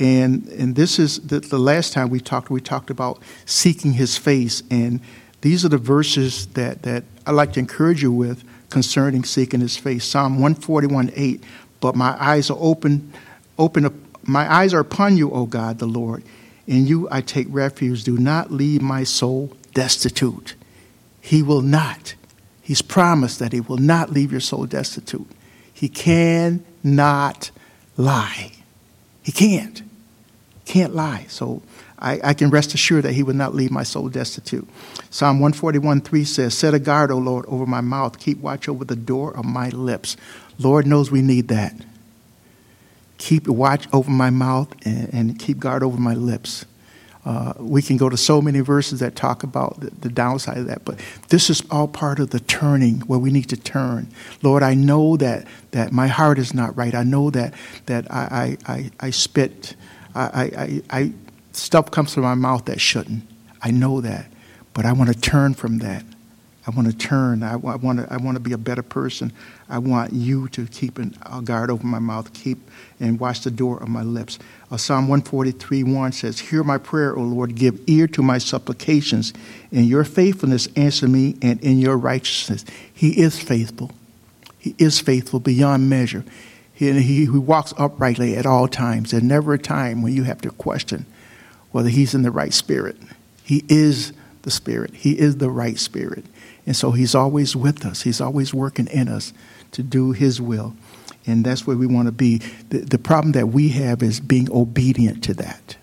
[0.00, 4.16] And, and this is the, the last time we talked, we talked about seeking his
[4.16, 4.62] face.
[4.70, 5.00] And
[5.40, 9.76] these are the verses that, that I like to encourage you with concerning seeking his
[9.76, 10.04] face.
[10.04, 11.44] Psalm 141 8.
[11.80, 13.12] But my eyes are open,
[13.58, 16.24] open up, my eyes are upon you, O God, the Lord.
[16.68, 18.04] In you I take refuge.
[18.04, 20.54] Do not leave my soul destitute.
[21.20, 22.14] He will not.
[22.60, 25.26] He's promised that he will not leave your soul destitute.
[25.72, 27.50] He cannot
[27.96, 28.52] lie.
[29.22, 29.82] He can't.
[30.66, 31.24] Can't lie.
[31.28, 31.62] So
[31.98, 34.68] I, I, can rest assured that he will not leave my soul destitute.
[35.08, 38.18] Psalm 141 3 says, Set a guard, O Lord, over my mouth.
[38.18, 40.18] Keep watch over the door of my lips.
[40.58, 41.74] Lord knows we need that.
[43.18, 46.64] Keep watch over my mouth and, and keep guard over my lips.
[47.24, 50.66] Uh, we can go to so many verses that talk about the, the, downside of
[50.66, 54.08] that, but this is all part of the turning where we need to turn.
[54.42, 56.94] Lord, I know that, that my heart is not right.
[56.94, 57.52] I know that,
[57.84, 59.76] that I, I, I, I spit,
[60.14, 61.12] I, I, I,
[61.52, 63.24] stuff comes from my mouth that shouldn't.
[63.60, 64.30] I know that,
[64.72, 66.04] but I want to turn from that.
[66.68, 67.42] I want to turn.
[67.42, 68.12] I, I, want to.
[68.12, 69.32] I want to be a better person.
[69.70, 72.58] I want you to keep an, a guard over my mouth, keep
[73.00, 74.38] and watch the door of my lips.
[74.70, 79.32] Uh, Psalm 143 1 says, Hear my prayer, O Lord, give ear to my supplications.
[79.72, 82.66] In your faithfulness, answer me, and in your righteousness.
[82.92, 83.90] He is faithful.
[84.58, 86.22] He is faithful beyond measure.
[86.74, 89.12] He, he, he walks uprightly at all times.
[89.12, 91.06] There's never a time when you have to question
[91.70, 92.96] whether he's in the right spirit.
[93.42, 96.26] He is the spirit, he is the right spirit.
[96.68, 99.32] And so he's always with us, he's always working in us
[99.72, 100.76] to do his will
[101.28, 102.38] and that's where we want to be.
[102.70, 105.76] The, the problem that we have is being obedient to that.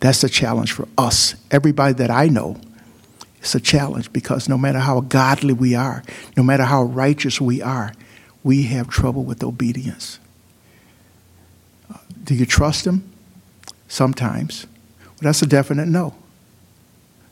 [0.00, 1.34] That's a challenge for us.
[1.50, 2.58] Everybody that I know,
[3.38, 6.02] it's a challenge because no matter how godly we are,
[6.36, 7.92] no matter how righteous we are,
[8.42, 10.18] we have trouble with obedience.
[11.92, 13.04] Uh, do you trust Him?
[13.86, 14.66] Sometimes.
[14.98, 16.14] Well, that's a definite no.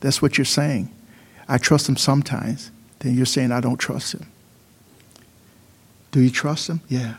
[0.01, 0.90] That's what you're saying.
[1.49, 2.71] I trust Him sometimes.
[2.99, 4.27] Then you're saying I don't trust Him.
[6.11, 6.81] Do you trust him?
[6.89, 7.15] Yeah.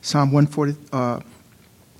[0.00, 1.20] Psalm 140, uh,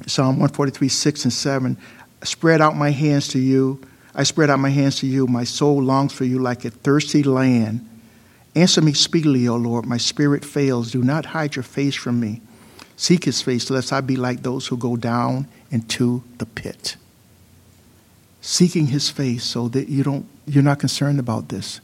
[0.07, 1.77] Psalm 143, 6 and 7.
[2.25, 3.81] Spread out my hands to you.
[4.15, 5.27] I spread out my hands to you.
[5.27, 7.89] My soul longs for you like a thirsty land.
[8.55, 9.87] Answer me speedily, O Lord.
[9.87, 10.93] My spirit fails.
[10.93, 12.43] Do not hide your face from me.
[12.97, 16.97] Seek his face, lest I be like those who go down into the pit.
[18.43, 21.81] Seeking his face so that you don't, you're not concerned about this.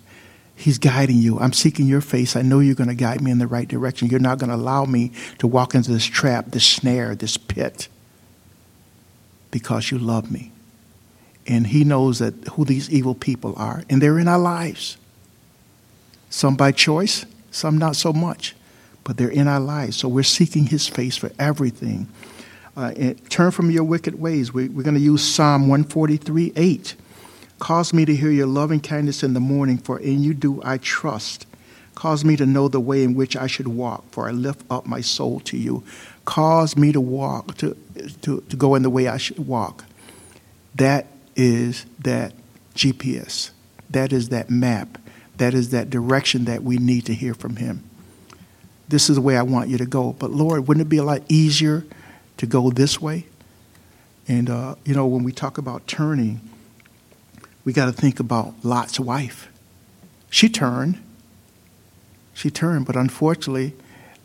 [0.54, 1.38] He's guiding you.
[1.38, 2.34] I'm seeking your face.
[2.34, 4.08] I know you're going to guide me in the right direction.
[4.08, 7.88] You're not going to allow me to walk into this trap, this snare, this pit
[9.50, 10.52] because you love me.
[11.46, 14.98] And he knows that who these evil people are, and they're in our lives.
[16.28, 18.54] Some by choice, some not so much,
[19.04, 19.96] but they're in our lives.
[19.96, 22.08] So we're seeking his face for everything.
[22.76, 24.52] Uh, turn from your wicked ways.
[24.52, 26.94] We, we're going to use Psalm 143 8.
[27.58, 30.78] Cause me to hear your loving kindness in the morning, for in you do I
[30.78, 31.46] trust.
[31.94, 34.86] Cause me to know the way in which I should walk, for I lift up
[34.86, 35.82] my soul to you.
[36.24, 37.76] Cause me to walk, to,
[38.22, 39.84] to, to go in the way I should walk.
[40.76, 42.34] That is that
[42.76, 43.50] GPS.
[43.90, 44.98] That is that map.
[45.38, 47.82] That is that direction that we need to hear from Him.
[48.88, 50.12] This is the way I want you to go.
[50.12, 51.84] But Lord, wouldn't it be a lot easier
[52.36, 53.26] to go this way?
[54.28, 56.40] And, uh, you know, when we talk about turning,
[57.68, 59.50] we got to think about Lot's wife.
[60.30, 60.98] She turned.
[62.32, 63.74] She turned, but unfortunately,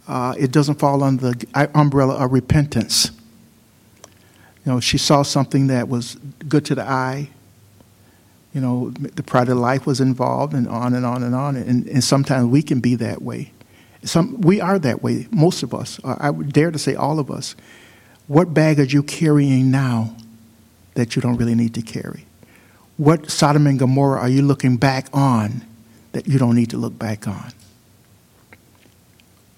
[0.07, 3.11] uh, it doesn't fall under the umbrella of repentance.
[4.65, 6.15] You know, she saw something that was
[6.47, 7.27] good to the eye,
[8.53, 11.57] You know, the pride of life was involved, and on and on and on.
[11.57, 13.51] And, and sometimes we can be that way.
[14.05, 15.99] Some, we are that way, most of us.
[16.05, 17.55] I would dare to say all of us.
[18.27, 20.15] What bag are you carrying now
[20.93, 22.25] that you don't really need to carry?
[22.97, 25.65] What Sodom and Gomorrah are you looking back on
[26.11, 27.51] that you don't need to look back on?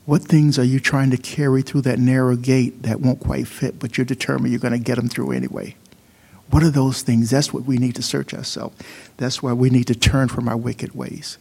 [0.05, 3.79] What things are you trying to carry through that narrow gate that won't quite fit,
[3.79, 5.75] but you're determined you're going to get them through anyway?
[6.51, 7.31] What are those things?
[7.31, 8.77] That's what we need to search ourselves.
[9.17, 11.37] That's why we need to turn from our wicked ways.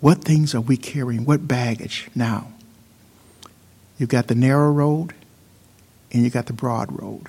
[0.00, 1.24] What things are we carrying?
[1.24, 2.52] What baggage now?
[3.98, 5.12] You've got the narrow road
[6.10, 7.26] and you've got the broad road.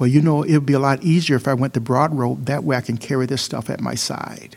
[0.00, 2.46] Well, you know, it would be a lot easier if I went the broad road.
[2.46, 4.56] That way I can carry this stuff at my side.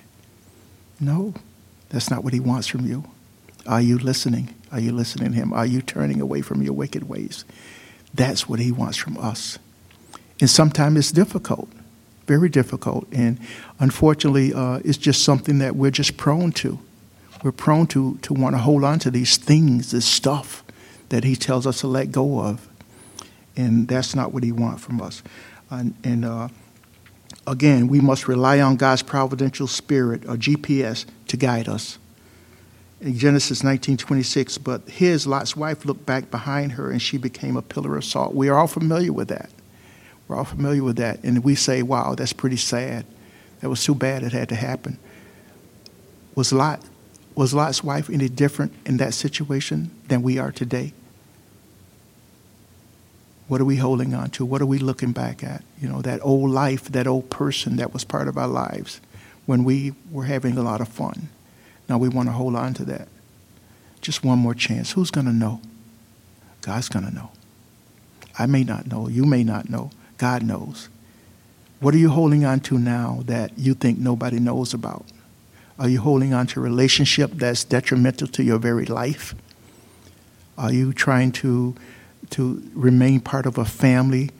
[1.01, 1.33] No,
[1.89, 3.03] that's not what he wants from you.
[3.67, 4.55] Are you listening?
[4.71, 5.51] Are you listening to him?
[5.51, 7.43] Are you turning away from your wicked ways?
[8.13, 9.59] That's what he wants from us.
[10.39, 11.67] And sometimes it's difficult,
[12.25, 13.05] very difficult.
[13.11, 13.37] And
[13.79, 16.79] unfortunately, uh, it's just something that we're just prone to.
[17.43, 20.63] We're prone to, to want to hold on to these things, this stuff
[21.09, 22.69] that he tells us to let go of.
[23.55, 25.21] And that's not what he wants from us.
[25.69, 26.47] And, and uh,
[27.47, 31.97] again, we must rely on God's providential spirit, or GPS, to guide us.
[33.01, 37.61] In Genesis 19:26, but his Lot's wife looked back behind her and she became a
[37.61, 38.33] pillar of salt.
[38.33, 39.49] We are all familiar with that.
[40.27, 41.21] We're all familiar with that.
[41.23, 43.05] And we say, wow, that's pretty sad.
[43.59, 44.97] That was too bad it had to happen.
[46.35, 46.81] Was Lot
[47.35, 50.93] was Lot's wife any different in that situation than we are today?
[53.47, 54.45] What are we holding on to?
[54.45, 55.63] What are we looking back at?
[55.81, 59.01] You know, that old life, that old person that was part of our lives
[59.45, 61.29] when we were having a lot of fun.
[61.89, 63.07] Now we want to hold on to that.
[64.01, 64.93] Just one more chance.
[64.93, 65.61] Who's going to know?
[66.61, 67.31] God's going to know.
[68.39, 69.07] I may not know.
[69.07, 69.91] You may not know.
[70.17, 70.89] God knows.
[71.79, 75.05] What are you holding on to now that you think nobody knows about?
[75.77, 79.35] Are you holding on to a relationship that's detrimental to your very life?
[80.57, 81.75] Are you trying to,
[82.33, 84.31] to remain part of a family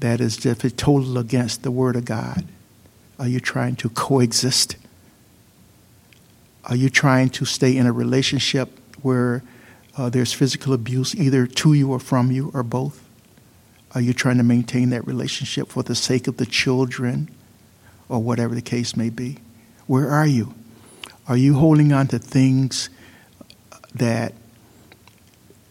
[0.00, 2.44] that is just total against the Word of God?
[3.18, 4.76] Are you trying to coexist?
[6.64, 9.42] Are you trying to stay in a relationship where
[9.96, 13.04] uh, there's physical abuse either to you or from you or both?
[13.94, 17.28] Are you trying to maintain that relationship for the sake of the children
[18.08, 19.38] or whatever the case may be?
[19.86, 20.54] Where are you?
[21.28, 22.90] Are you holding on to things
[23.94, 24.34] that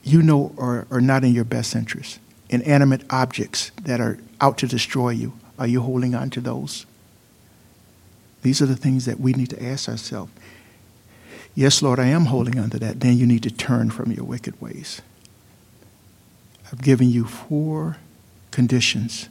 [0.04, 2.20] you know are, are not in your best interest?
[2.50, 5.34] Inanimate objects that are out to destroy you.
[5.58, 6.86] Are you holding on to those?
[8.42, 10.32] These are the things that we need to ask ourselves.
[11.56, 13.00] Yes, Lord, I am holding on to that.
[13.00, 15.02] Then you need to turn from your wicked ways.
[16.72, 17.98] I've given you four
[18.52, 19.30] conditions.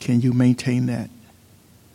[0.00, 1.08] Can you maintain that?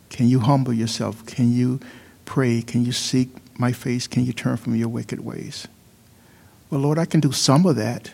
[0.09, 1.25] Can you humble yourself?
[1.25, 1.79] Can you
[2.25, 2.61] pray?
[2.61, 4.07] Can you seek my face?
[4.07, 5.67] Can you turn from your wicked ways?
[6.71, 8.11] Well, Lord, I can do some of that.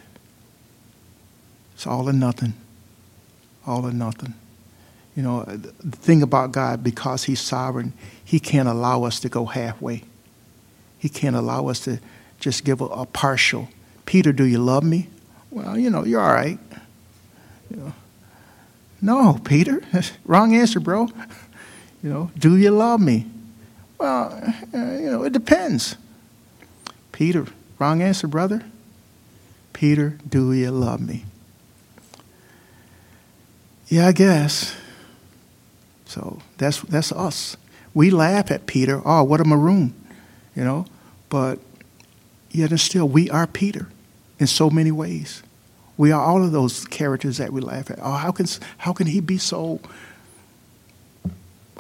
[1.76, 2.54] It's all or nothing.
[3.66, 4.34] All or nothing.
[5.16, 7.94] You know, the thing about God, because He's sovereign,
[8.26, 10.04] He can't allow us to go halfway.
[10.98, 12.00] He can't allow us to
[12.40, 13.70] just give a, a partial.
[14.06, 15.08] Peter, do you love me?
[15.52, 16.60] Well, you know, you're all right.
[17.70, 17.94] You know,
[19.02, 19.82] no, Peter,
[20.26, 21.08] wrong answer, bro.
[22.04, 23.26] You know, do you love me?
[23.98, 24.32] Well,
[24.72, 25.98] uh, you know, it depends.
[27.12, 27.48] Peter,
[27.80, 28.64] wrong answer, brother.
[29.74, 31.26] Peter, do you love me?
[33.88, 34.76] Yeah, I guess.
[36.06, 37.58] So that's that's us.
[37.94, 39.02] We laugh at Peter.
[39.06, 39.94] Oh, what a maroon,
[40.56, 40.86] you know.
[41.30, 41.60] But
[42.52, 43.88] yet and still, we are Peter
[44.40, 45.44] in so many ways.
[45.98, 48.00] We are all of those characters that we laugh at.
[48.02, 48.46] Oh, how can
[48.78, 49.80] how can he be so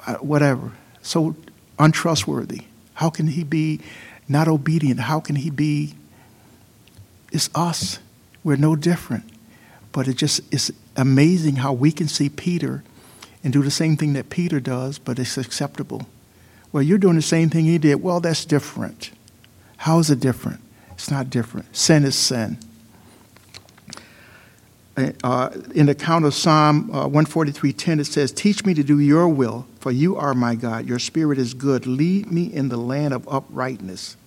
[0.05, 1.35] uh, whatever, so
[1.79, 2.61] untrustworthy?
[2.93, 3.79] How can he be
[4.27, 5.01] not obedient?
[5.01, 5.95] How can he be?
[7.31, 7.99] It's us.
[8.43, 9.23] We're no different.
[9.91, 12.83] But it just it's amazing how we can see Peter
[13.43, 16.07] and do the same thing that Peter does, but it's acceptable.
[16.71, 17.95] Well, you're doing the same thing he did.
[17.95, 19.11] Well, that's different.
[19.77, 20.59] How is it different?
[20.91, 21.75] It's not different.
[21.75, 22.57] Sin is sin
[24.97, 29.27] uh, in the account of Psalm uh, 143.10, it says, Teach me to do your
[29.27, 30.87] will, for you are my God.
[30.87, 31.85] Your spirit is good.
[31.85, 34.17] Lead me in the land of uprightness.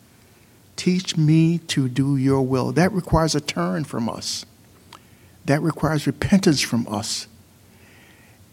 [0.76, 2.70] Teach me to do your will.
[2.72, 4.46] That requires a turn from us.
[5.44, 7.26] That requires repentance from us.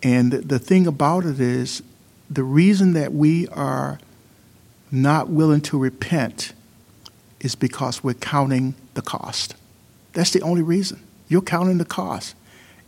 [0.01, 1.83] And the thing about it is,
[2.29, 3.99] the reason that we are
[4.91, 6.53] not willing to repent
[7.39, 9.55] is because we're counting the cost.
[10.13, 11.06] That's the only reason.
[11.27, 12.35] You're counting the cost.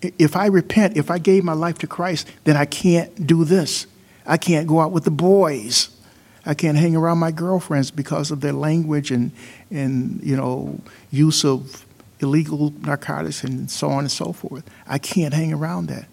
[0.02, 3.86] If I repent, if I gave my life to Christ, then I can't do this.
[4.26, 5.90] I can't go out with the boys.
[6.46, 9.32] I can't hang around my girlfriends because of their language and,
[9.70, 10.80] and you know,
[11.12, 11.86] use of
[12.22, 14.64] illegal narcotics and so on and so forth.
[14.88, 16.08] I can't hang around that.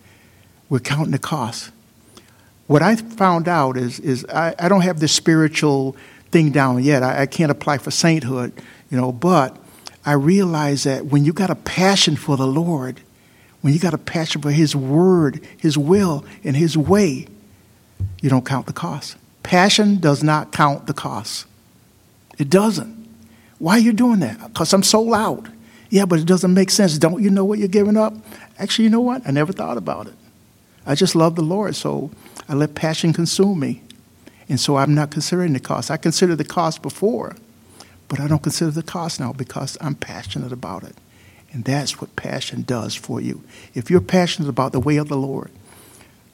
[0.69, 1.71] We're counting the cost.
[2.67, 5.97] What I found out is, is I, I don't have this spiritual
[6.33, 7.03] thing down yet.
[7.03, 8.53] I, I can't apply for sainthood,
[8.91, 9.57] you know, but
[10.07, 13.01] I realize that when you got a passion for the Lord,
[13.61, 17.27] when you got a passion for His Word, His will, and His way,
[18.23, 19.17] you don't count the cost.
[19.43, 21.47] Passion does not count the cost.
[22.39, 22.95] It doesn't.
[23.59, 24.53] Why are you doing that?
[24.53, 25.49] Because I'm sold out.
[25.91, 26.99] Yeah, but it doesn't make sense.
[26.99, 28.15] Don't you know what you're giving up?
[28.59, 29.27] Actually, you know what?
[29.27, 30.15] I never thought about it.
[30.85, 32.11] I just love the Lord, so
[32.49, 33.83] I let passion consume me.
[34.49, 35.91] And so I'm not considering the cost.
[35.91, 37.37] I considered the cost before,
[38.09, 40.97] but I don't consider the cost now because I'm passionate about it.
[41.53, 43.43] And that's what passion does for you.
[43.75, 45.51] If you're passionate about the way of the Lord,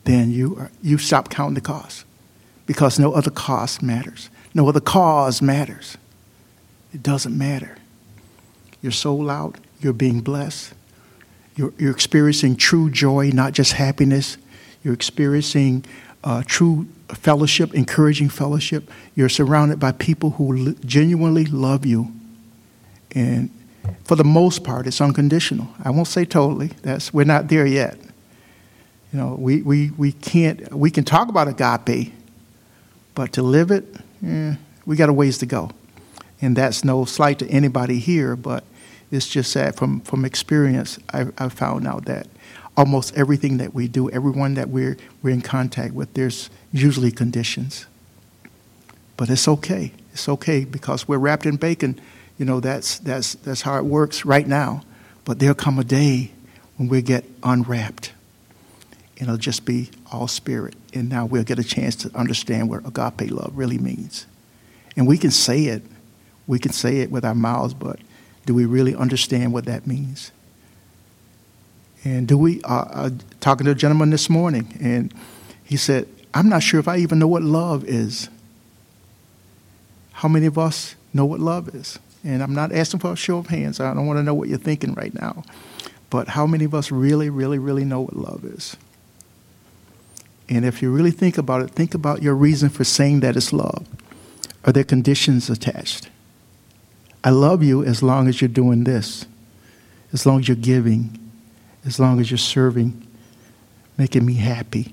[0.05, 2.05] then you, are, you stop counting the cost
[2.67, 4.31] because no other cost matters.
[4.55, 5.97] No other cause matters.
[6.93, 7.77] It doesn't matter.
[8.83, 10.75] You're sold out, you're being blessed,
[11.57, 14.37] you're, you're experiencing true joy, not just happiness.
[14.83, 15.85] You're experiencing
[16.25, 18.91] uh, true fellowship, encouraging fellowship.
[19.15, 22.13] You're surrounded by people who genuinely love you.
[23.15, 23.51] And
[24.05, 25.69] for the most part, it's unconditional.
[25.85, 26.69] I won't say totally.
[26.83, 27.99] That's, we're not there yet.
[29.13, 32.13] You know, we, we, we can't, we can talk about agape,
[33.15, 33.85] but to live it,
[34.27, 34.55] eh,
[34.87, 35.71] we got a ways to go.
[36.41, 38.65] And that's no slight to anybody here, but
[39.11, 42.27] it's just that from, from experience, I, I found out that
[42.77, 47.87] almost everything that we do, everyone that we're, we're in contact with, there's usually conditions.
[49.17, 49.93] But it's okay.
[50.13, 52.01] It's okay because we're wrapped in bacon.
[52.39, 54.83] You know, that's, that's, that's how it works right now.
[55.25, 56.33] But there'll come a day
[56.77, 58.13] when we get unwrapped.
[59.19, 60.75] And it'll just be all spirit.
[60.95, 64.27] And now we'll get a chance to understand what agape love really means.
[64.97, 65.83] And we can say it.
[66.47, 68.01] We can say it with our mouths, but
[68.47, 70.33] do we really understand what that means?
[72.05, 73.11] And do we, uh, uh,
[73.41, 75.15] talking to a gentleman this morning, and
[75.65, 78.29] he said, I'm not sure if I even know what love is.
[80.13, 81.99] How many of us know what love is?
[82.25, 83.81] And I'm not asking for a show of hands.
[83.81, 85.45] I don't want to know what you're thinking right now.
[86.11, 88.77] But how many of us really, really, really know what love is?
[90.49, 93.53] And if you really think about it, think about your reason for saying that it's
[93.53, 93.87] love.
[94.65, 96.09] Are there conditions attached?
[97.25, 99.27] I love you as long as you're doing this,
[100.13, 101.19] as long as you're giving,
[101.85, 103.07] as long as you're serving,
[103.99, 104.93] making me happy.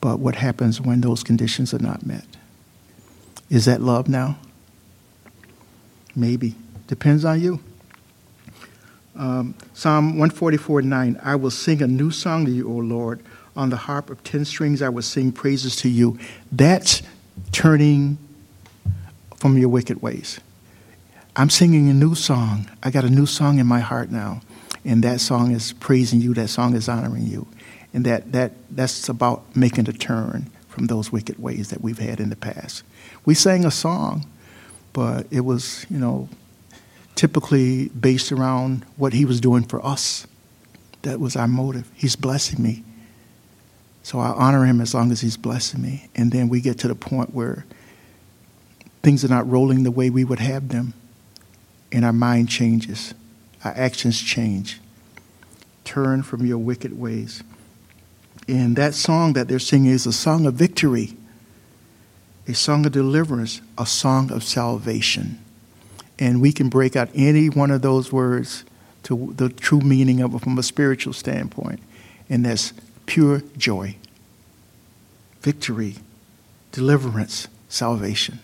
[0.00, 2.24] But what happens when those conditions are not met?
[3.48, 4.38] Is that love now?
[6.16, 6.54] Maybe.
[6.86, 7.60] Depends on you.
[9.16, 13.22] Um, Psalm 144 9 I will sing a new song to you, O Lord.
[13.56, 16.18] On the harp of ten strings, I will sing praises to you.
[16.50, 17.02] That's
[17.52, 18.16] turning
[19.36, 20.40] from your wicked ways.
[21.36, 22.70] I'm singing a new song.
[22.82, 24.40] I got a new song in my heart now
[24.84, 27.46] and that song is praising you, that song is honoring you.
[27.92, 32.20] And that, that, that's about making a turn from those wicked ways that we've had
[32.20, 32.84] in the past.
[33.24, 34.26] We sang a song,
[34.92, 36.28] but it was, you know,
[37.16, 40.26] typically based around what he was doing for us.
[41.02, 41.90] That was our motive.
[41.94, 42.84] He's blessing me.
[44.02, 46.08] So I honor him as long as he's blessing me.
[46.14, 47.66] And then we get to the point where
[49.02, 50.94] things are not rolling the way we would have them,
[51.90, 53.14] and our mind changes
[53.64, 54.80] our actions change.
[55.84, 57.42] Turn from your wicked ways.
[58.48, 61.16] And that song that they're singing is a song of victory,
[62.48, 65.38] a song of deliverance, a song of salvation.
[66.18, 68.64] And we can break out any one of those words
[69.04, 71.80] to the true meaning of it from a spiritual standpoint.
[72.28, 72.72] And that's
[73.06, 73.96] pure joy,
[75.40, 75.96] victory,
[76.72, 78.40] deliverance, salvation.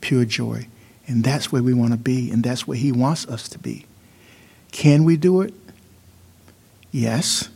[0.00, 0.66] Pure joy.
[1.06, 3.86] And that's where we want to be, and that's where He wants us to be.
[4.72, 5.54] Can we do it?
[6.90, 7.48] Yes.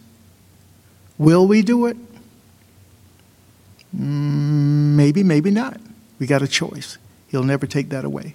[1.19, 1.97] Will we do it?
[3.97, 5.81] Mm, maybe, maybe not.
[6.19, 6.99] We got a choice.
[7.29, 8.35] He'll never take that away.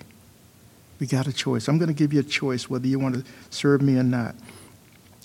[0.99, 1.67] We got a choice.
[1.67, 4.35] I'm going to give you a choice whether you want to serve me or not.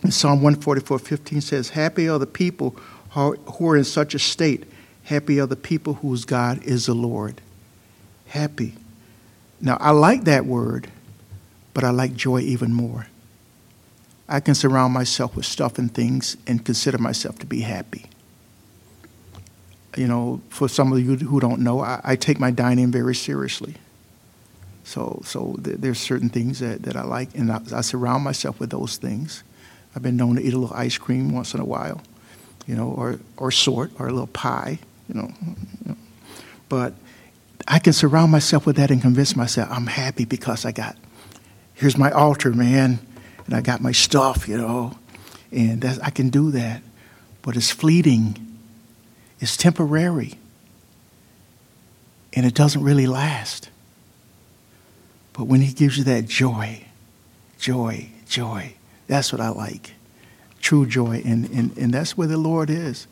[0.02, 2.76] And Psalm 144 15 says, Happy are the people
[3.10, 4.64] who are in such a state.
[5.04, 7.40] Happy are the people whose God is the Lord.
[8.26, 8.74] Happy.
[9.60, 10.90] Now, I like that word,
[11.72, 13.06] but I like joy even more.
[14.28, 18.06] I can surround myself with stuff and things and consider myself to be happy.
[19.96, 23.14] You know, for some of you who don't know, I, I take my dining very
[23.14, 23.74] seriously.
[24.84, 28.60] So, so th- there's certain things that, that I like, and I, I, surround myself
[28.60, 29.42] with those things.
[29.94, 32.02] I've been known to eat a little ice cream once in a while.
[32.66, 35.96] you know, or, or sort, or a little pie, you know, you know.
[36.68, 36.94] But
[37.68, 40.96] I can surround myself with that and convince myself I'm happy because I got,
[41.74, 42.98] here's my altar, man,
[43.46, 44.96] and I got my stuff, you know,
[45.50, 46.82] and I can do that.
[47.42, 48.58] But it's fleeting,
[49.40, 50.34] it's temporary,
[52.32, 53.70] and it doesn't really last.
[55.32, 56.84] But when He gives you that joy,
[57.58, 58.74] joy, joy,
[59.06, 59.92] that's what I like.
[60.60, 63.06] True joy, and, and, and that's where the Lord is.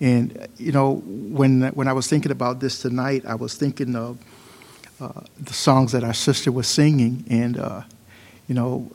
[0.00, 4.18] And you know, when when I was thinking about this tonight, I was thinking of
[5.00, 7.82] uh, the songs that our sister was singing, and uh,
[8.48, 8.90] you know,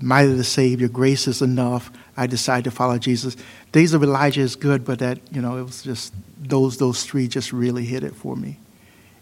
[0.00, 3.36] "Might of the Savior," "Grace is Enough." I decided to follow Jesus.
[3.72, 7.28] Days of Elijah is good, but that you know, it was just those those three
[7.28, 8.58] just really hit it for me.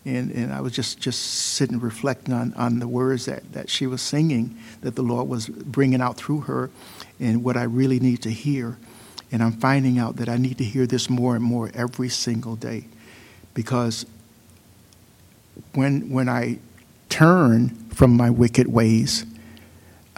[0.04, 3.86] And, and I was just, just sitting reflecting on, on the words that, that she
[3.86, 6.70] was singing, that the Lord was bringing out through her,
[7.20, 8.78] and what I really need to hear.
[9.30, 12.56] And I'm finding out that I need to hear this more and more every single
[12.56, 12.86] day.
[13.52, 14.06] Because
[15.74, 16.58] when, when I
[17.10, 19.26] turn from my wicked ways,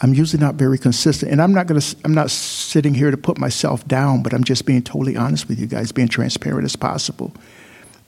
[0.01, 1.31] I'm usually not very consistent.
[1.31, 4.65] And I'm not to, I'm not sitting here to put myself down, but I'm just
[4.65, 7.33] being totally honest with you guys, being transparent as possible,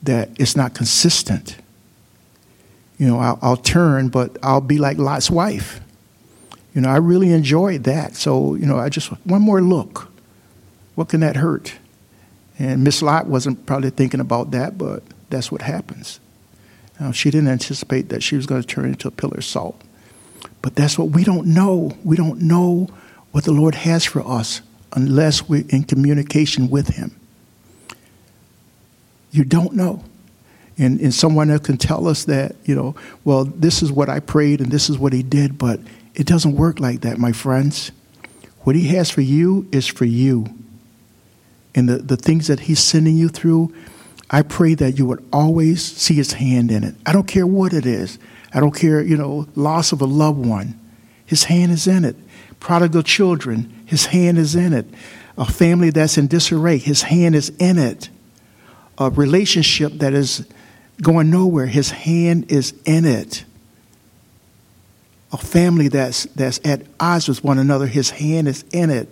[0.01, 1.57] that it's not consistent.
[2.97, 5.81] You know, I'll, I'll turn, but I'll be like Lot's wife.
[6.73, 8.15] You know, I really enjoyed that.
[8.15, 10.09] So, you know, I just, one more look
[10.95, 11.75] what can that hurt?
[12.59, 16.19] And Miss Lot wasn't probably thinking about that, but that's what happens.
[16.99, 19.81] Now, she didn't anticipate that she was going to turn into a pillar of salt.
[20.63, 21.91] But that's what we don't know.
[22.03, 22.87] We don't know
[23.31, 24.61] what the Lord has for us
[24.93, 27.19] unless we're in communication with Him.
[29.31, 30.03] You don't know.
[30.77, 32.95] And, and someone else can tell us that, you know,
[33.25, 35.79] well, this is what I prayed and this is what He did, but
[36.15, 37.91] it doesn't work like that, my friends.
[38.61, 40.47] What He has for you is for you
[41.75, 43.73] and the, the things that He's sending you through,
[44.29, 46.95] I pray that you would always see His hand in it.
[47.05, 48.17] I don't care what it is.
[48.53, 50.79] I don't care, you know, loss of a loved one.
[51.25, 52.15] His hand is in it.
[52.59, 54.85] Prodigal children, His hand is in it.
[55.37, 58.09] A family that's in disarray, His hand is in it.
[58.97, 60.45] A relationship that is
[61.01, 63.43] going nowhere, His hand is in it.
[65.31, 69.09] A family that's, that's at odds with one another, His hand is in it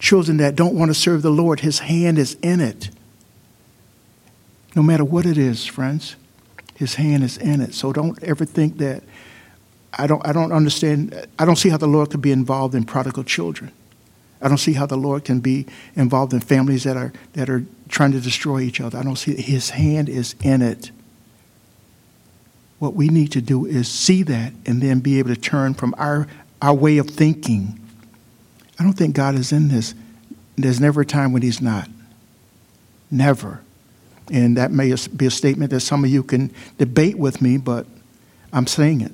[0.00, 2.90] children that don't want to serve the Lord, His hand is in it.
[4.74, 6.16] No matter what it is, friends,
[6.80, 7.74] His hand is in it.
[7.74, 9.02] So don't ever think that
[9.92, 12.84] I don't, I don't understand, I don't see how the Lord could be involved in
[12.84, 13.70] prodigal children.
[14.40, 17.66] I don't see how the Lord can be involved in families that are, that are
[17.90, 18.96] trying to destroy each other.
[18.96, 20.90] I don't see His hand is in it.
[22.78, 25.94] What we need to do is see that and then be able to turn from
[25.98, 26.26] our,
[26.62, 27.78] our way of thinking
[28.78, 29.94] I don't think God is in this.
[30.56, 31.90] There's never a time when He's not.
[33.10, 33.60] Never.
[34.30, 37.86] And that may be a statement that some of you can debate with me, but
[38.52, 39.12] I'm saying it.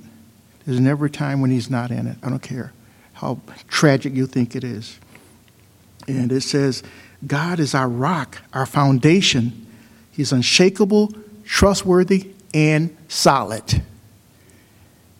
[0.66, 2.16] There's never a time when He's not in it.
[2.22, 2.72] I don't care
[3.14, 4.98] how tragic you think it is.
[6.06, 6.82] And it says,
[7.26, 9.66] God is our rock, our foundation.
[10.12, 11.12] He's unshakable,
[11.44, 13.82] trustworthy, and solid.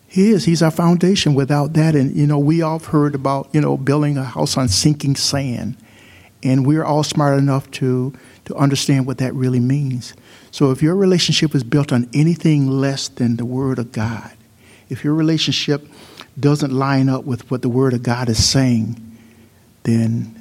[0.09, 0.45] He is.
[0.45, 1.35] He's our foundation.
[1.35, 4.57] Without that, and you know, we all have heard about you know building a house
[4.57, 5.77] on sinking sand,
[6.43, 8.13] and we're all smart enough to
[8.45, 10.15] to understand what that really means.
[10.51, 14.33] So, if your relationship is built on anything less than the Word of God,
[14.89, 15.87] if your relationship
[16.39, 19.01] doesn't line up with what the Word of God is saying,
[19.83, 20.33] then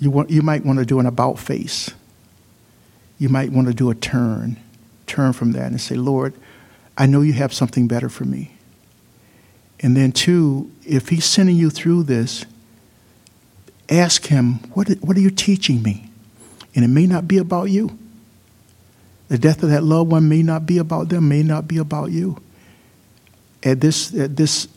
[0.00, 1.90] you want you might want to do an about face.
[3.18, 4.56] You might want to do a turn,
[5.06, 6.34] turn from that, and say, Lord
[6.96, 8.52] I know you have something better for me.
[9.80, 12.44] And then, two, if he's sending you through this,
[13.88, 16.10] ask him, what, what are you teaching me?
[16.74, 17.98] And it may not be about you.
[19.28, 22.10] The death of that loved one may not be about them, may not be about
[22.10, 22.40] you.
[23.62, 24.68] At this, at this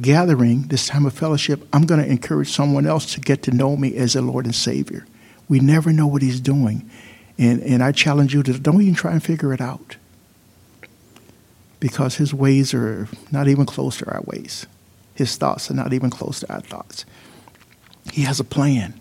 [0.00, 3.76] gathering, this time of fellowship, I'm going to encourage someone else to get to know
[3.76, 5.06] me as a Lord and Savior.
[5.48, 6.88] We never know what He's doing.
[7.38, 9.96] And, and I challenge you to don't even try and figure it out
[11.80, 14.66] because his ways are not even close to our ways.
[15.16, 17.04] His thoughts are not even close to our thoughts.
[18.10, 18.94] He has a plan.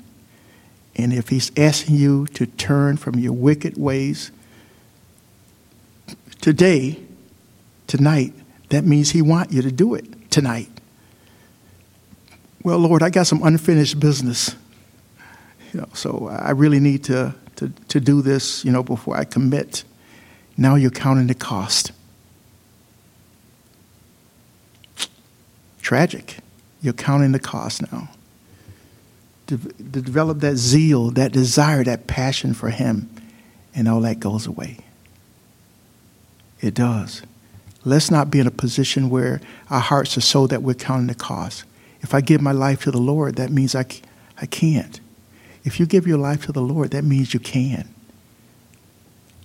[0.95, 4.31] And if he's asking you to turn from your wicked ways
[6.41, 6.99] today,
[7.87, 8.33] tonight,
[8.69, 10.69] that means he wants you to do it tonight.
[12.63, 14.55] Well, Lord, I got some unfinished business.
[15.73, 19.23] You know, so I really need to, to, to do this, you know, before I
[19.23, 19.83] commit.
[20.57, 21.91] Now you're counting the cost.
[25.81, 26.37] Tragic.
[26.81, 28.09] You're counting the cost now.
[29.51, 33.09] To, to develop that zeal, that desire, that passion for Him,
[33.75, 34.77] and all that goes away.
[36.61, 37.21] It does.
[37.83, 41.15] Let's not be in a position where our hearts are so that we're counting the
[41.15, 41.65] cost.
[42.01, 43.85] If I give my life to the Lord, that means I,
[44.41, 45.01] I can't.
[45.65, 47.93] If you give your life to the Lord, that means you can.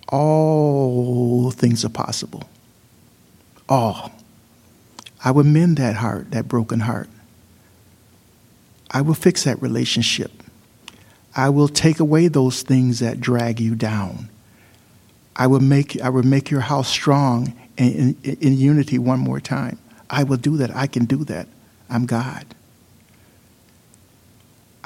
[0.09, 2.49] All things are possible.
[3.69, 4.13] All.
[5.25, 7.09] I will mend that heart, that broken heart.
[8.91, 10.43] I will fix that relationship.
[11.35, 14.31] I will take away those things that drag you down.
[15.35, 19.41] I will make, I will make your house strong in, in, in unity one more
[19.41, 19.79] time.
[20.09, 20.75] I will do that.
[20.75, 21.49] I can do that.
[21.91, 22.47] I'm God.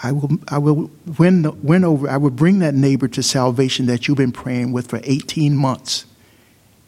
[0.03, 4.09] I will, I will win, win over, I will bring that neighbor to salvation that
[4.09, 6.07] you've been praying with for 18 months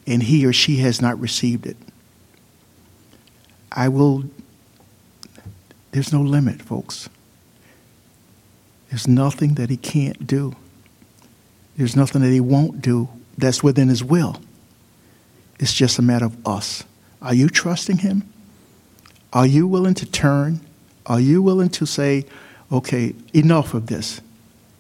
[0.07, 1.77] and he or she has not received it.
[3.71, 4.25] I will,
[5.93, 7.09] there's no limit, folks.
[8.91, 10.57] There's nothing that he can't do.
[11.77, 14.41] There's nothing that he won't do that's within his will.
[15.59, 16.85] It's just a matter of us.
[17.23, 18.29] Are you trusting him?
[19.33, 20.61] Are you willing to turn?
[21.07, 22.27] Are you willing to say,
[22.71, 24.21] okay, enough of this?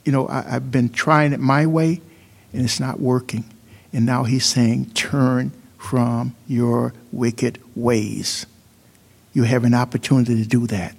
[0.05, 2.01] You know, I, have been trying it my way
[2.53, 3.45] and it's not working.
[3.93, 8.47] And now he's saying, turn from your wicked ways.
[9.33, 10.97] You have an opportunity to do that.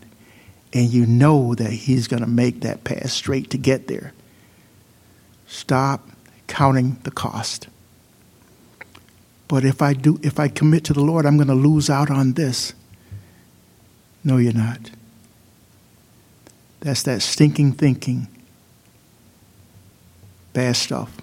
[0.74, 4.14] And you know that he's going to make that path straight to get there.
[5.46, 6.10] Stop
[6.48, 7.68] counting the cost.
[9.48, 12.10] But if I do if I commit to the Lord, I'm going to lose out
[12.10, 12.74] on this.
[14.24, 14.90] No, you're not.
[16.80, 18.28] That's that stinking thinking.
[20.54, 21.16] Bad stuff.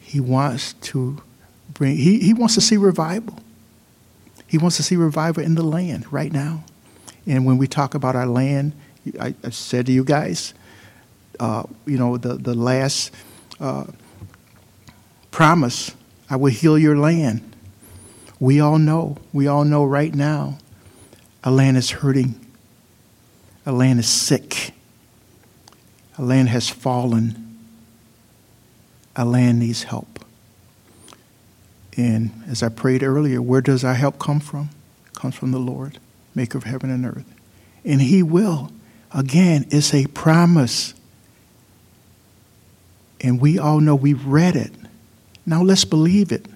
[0.00, 1.20] He wants to
[1.74, 3.38] bring he, he wants to see revival.
[4.46, 6.64] He wants to see revival in the land right now.
[7.26, 8.72] And when we talk about our land,
[9.20, 10.54] I, I said to you guys,
[11.40, 13.12] uh, you know, the, the last
[13.60, 13.84] uh,
[15.30, 15.94] promise,
[16.30, 17.54] I will heal your land.
[18.38, 20.58] We all know, we all know right now,
[21.42, 22.34] a land is hurting.
[23.64, 24.72] A land is sick.
[26.18, 27.58] A land has fallen.
[29.14, 30.24] A land needs help.
[31.96, 34.70] And as I prayed earlier, where does our help come from?
[35.06, 35.98] It comes from the Lord,
[36.36, 37.34] maker of heaven and earth.
[37.84, 38.70] And He will.
[39.12, 40.94] Again, it's a promise.
[43.20, 44.72] And we all know we've read it.
[45.44, 46.46] Now let's believe it.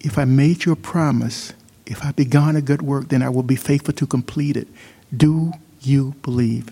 [0.00, 1.52] If I made you a promise,
[1.86, 4.68] if I began a good work, then I will be faithful to complete it.
[5.14, 6.68] Do you believe?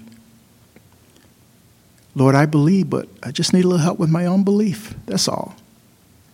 [2.14, 4.94] Lord, I believe, but I just need a little help with my own belief.
[5.06, 5.56] That's all.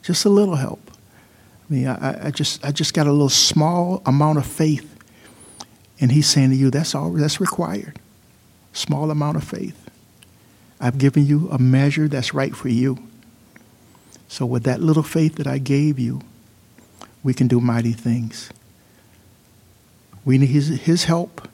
[0.02, 0.83] Just a little help.
[1.68, 4.90] I mean, I, I just I just got a little small amount of faith.
[6.00, 7.98] And he's saying to you, that's all that's required.
[8.72, 9.88] Small amount of faith.
[10.80, 12.98] I've given you a measure that's right for you.
[14.28, 16.20] So, with that little faith that I gave you,
[17.22, 18.50] we can do mighty things.
[20.24, 21.48] We need his, his help,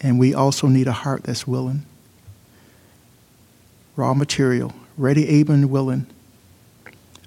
[0.00, 1.84] and we also need a heart that's willing.
[3.94, 6.06] Raw material, ready, able, and willing.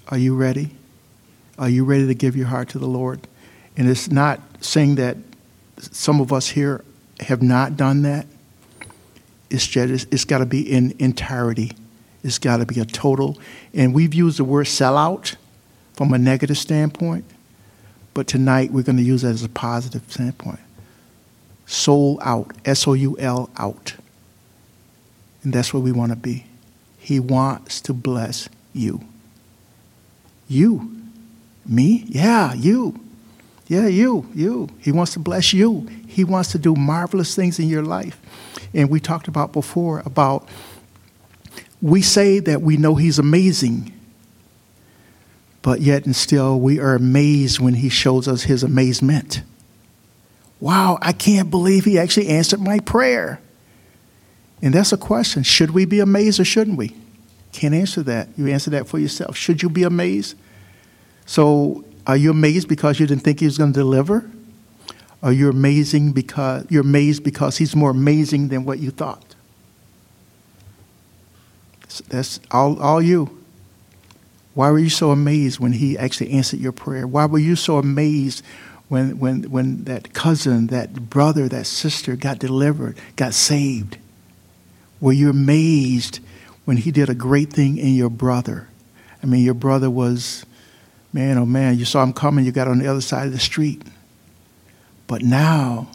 [0.08, 0.74] Are you ready?
[1.62, 3.20] Are you ready to give your heart to the Lord?
[3.76, 5.16] And it's not saying that
[5.78, 6.84] some of us here
[7.20, 8.26] have not done that.
[9.48, 11.70] It's just, it's got to be in entirety.
[12.24, 13.38] It's got to be a total.
[13.72, 15.36] And we've used the word sellout
[15.92, 17.26] from a negative standpoint,
[18.12, 20.58] but tonight we're going to use that as a positive standpoint.
[21.66, 23.94] Soul out, S O U L out.
[25.44, 26.44] And that's where we want to be.
[26.98, 29.04] He wants to bless you.
[30.48, 31.01] You.
[31.66, 32.04] Me?
[32.08, 32.98] Yeah, you.
[33.68, 34.68] Yeah, you, you.
[34.80, 35.88] He wants to bless you.
[36.06, 38.20] He wants to do marvelous things in your life
[38.74, 40.48] and we talked about before about
[41.80, 43.92] we say that we know he's amazing,
[45.62, 49.42] but yet and still we are amazed when he shows us his amazement.
[50.60, 53.40] Wow, I can't believe he actually answered my prayer.
[54.62, 55.42] And that's a question.
[55.42, 56.94] Should we be amazed or shouldn't we?
[57.50, 58.28] Can't answer that.
[58.36, 59.36] You answer that for yourself.
[59.36, 60.36] Should you be amazed?
[61.26, 64.30] So, are you amazed because you didn't think he was going to deliver?
[65.22, 69.34] Are you amazing because you're amazed because he's more amazing than what you thought?
[72.08, 73.42] That's all, all you.
[74.54, 77.06] Why were you so amazed when he actually answered your prayer?
[77.06, 78.44] Why were you so amazed
[78.88, 83.96] when, when, when that cousin, that brother, that sister got delivered, got saved?
[85.00, 86.20] Were you amazed
[86.64, 88.68] when he did a great thing in your brother?
[89.22, 90.44] I mean, your brother was,
[91.12, 93.38] man, oh man, you saw him coming, you got on the other side of the
[93.38, 93.82] street.
[95.06, 95.88] But now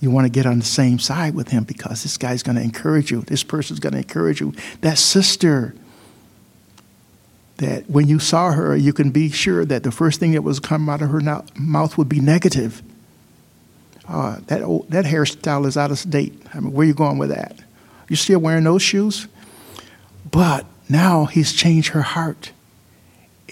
[0.00, 2.62] You want to get on the same side with him because this guy's going to
[2.62, 3.22] encourage you.
[3.22, 4.54] This person's going to encourage you.
[4.80, 5.74] That sister,
[7.56, 10.60] that when you saw her, you can be sure that the first thing that was
[10.60, 12.82] come out of her mouth would be negative.
[14.06, 16.40] Uh, that, old, that hairstyle is out of date.
[16.54, 17.58] I mean, where are you going with that?
[18.08, 19.26] You still wearing those shoes?
[20.30, 22.52] But now he's changed her heart.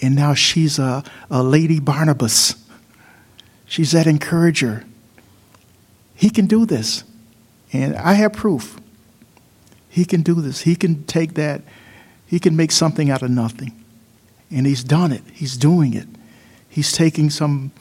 [0.01, 2.55] And now she's a, a lady Barnabas.
[3.65, 4.85] She's that encourager.
[6.15, 7.03] He can do this.
[7.73, 8.79] And I have proof.
[9.89, 10.61] He can do this.
[10.61, 11.61] He can take that,
[12.27, 13.73] he can make something out of nothing.
[14.51, 15.23] And he's done it.
[15.33, 16.07] He's doing it.
[16.69, 17.71] He's taking some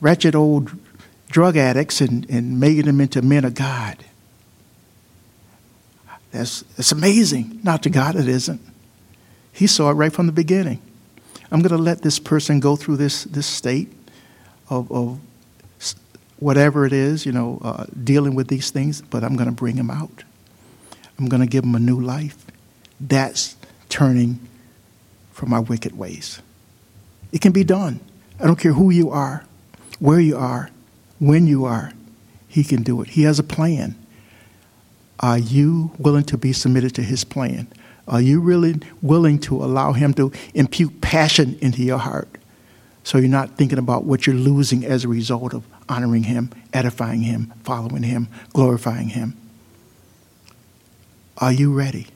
[0.00, 0.70] wretched old
[1.30, 4.04] drug addicts and, and making them into men of God.
[6.32, 7.60] That's, that's amazing.
[7.62, 8.60] Not to God, it isn't.
[9.52, 10.80] He saw it right from the beginning.
[11.50, 13.90] I'm going to let this person go through this, this state
[14.68, 15.18] of, of
[16.38, 19.76] whatever it is, you know, uh, dealing with these things, but I'm going to bring
[19.76, 20.24] him out.
[21.18, 22.44] I'm going to give him a new life.
[23.00, 23.56] That's
[23.88, 24.38] turning
[25.32, 26.40] from our wicked ways.
[27.32, 28.00] It can be done.
[28.40, 29.44] I don't care who you are,
[29.98, 30.70] where you are,
[31.18, 31.92] when you are.
[32.46, 33.10] He can do it.
[33.10, 33.96] He has a plan.
[35.20, 37.68] Are you willing to be submitted to his plan?
[38.08, 42.28] Are you really willing to allow him to impute passion into your heart
[43.04, 47.22] so you're not thinking about what you're losing as a result of honoring him, edifying
[47.22, 49.36] him, following him, glorifying him?
[51.36, 52.06] Are you ready?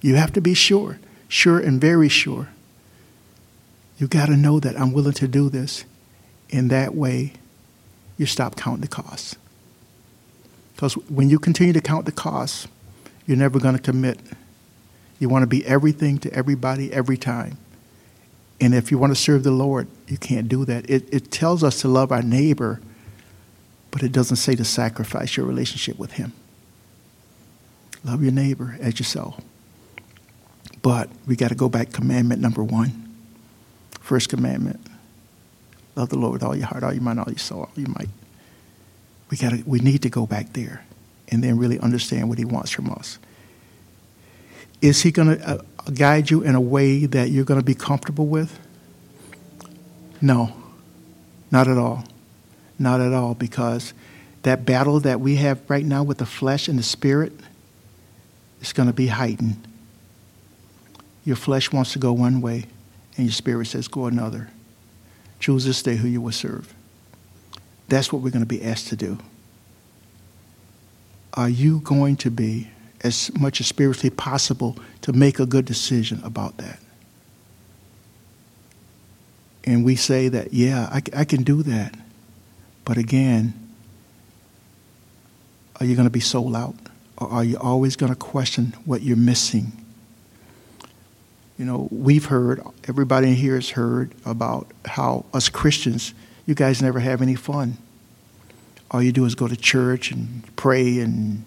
[0.00, 2.48] You have to be sure, sure and very sure.
[3.98, 5.84] You've got to know that I'm willing to do this.
[6.48, 7.32] In that way,
[8.16, 9.36] you stop counting the costs.
[10.74, 12.68] Because when you continue to count the costs,
[13.26, 14.18] you're never going to commit.
[15.18, 17.58] You want to be everything to everybody every time.
[18.60, 20.88] And if you want to serve the Lord, you can't do that.
[20.88, 22.80] It, it tells us to love our neighbor,
[23.90, 26.32] but it doesn't say to sacrifice your relationship with Him.
[28.04, 29.40] Love your neighbor as yourself.
[30.82, 33.02] But we got to go back commandment number one.
[34.00, 34.80] First commandment
[35.96, 37.88] love the Lord with all your heart, all your mind, all your soul, all your
[37.88, 38.10] might.
[39.30, 40.84] We, gotta, we need to go back there
[41.28, 43.18] and then really understand what He wants from us.
[44.86, 45.62] Is He going to uh,
[45.92, 48.56] guide you in a way that you're going to be comfortable with?
[50.20, 50.54] No,
[51.50, 52.04] not at all.
[52.78, 53.92] Not at all, because
[54.42, 57.32] that battle that we have right now with the flesh and the spirit
[58.60, 59.66] is going to be heightened.
[61.24, 62.66] Your flesh wants to go one way,
[63.16, 64.50] and your spirit says, go another.
[65.40, 66.72] Choose this day who you will serve.
[67.88, 69.18] That's what we're going to be asked to do.
[71.34, 72.68] Are you going to be
[73.02, 76.78] as much as spiritually possible to make a good decision about that?
[79.64, 81.94] And we say that, yeah, I, I can do that.
[82.84, 83.52] But again,
[85.80, 86.76] are you going to be sold out?
[87.18, 89.72] Or are you always going to question what you're missing?
[91.58, 96.14] You know, we've heard, everybody in here has heard about how us Christians,
[96.46, 97.78] you guys never have any fun.
[98.90, 101.44] All you do is go to church and pray and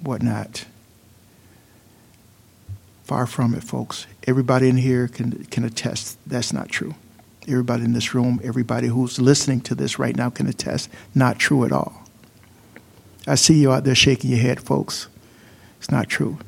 [0.00, 0.66] whatnot.
[3.04, 4.06] Far from it, folks.
[4.26, 6.94] Everybody in here can, can attest that's not true.
[7.46, 11.64] Everybody in this room, everybody who's listening to this right now can attest not true
[11.64, 12.02] at all.
[13.26, 15.08] I see you out there shaking your head, folks.
[15.78, 16.38] It's not true.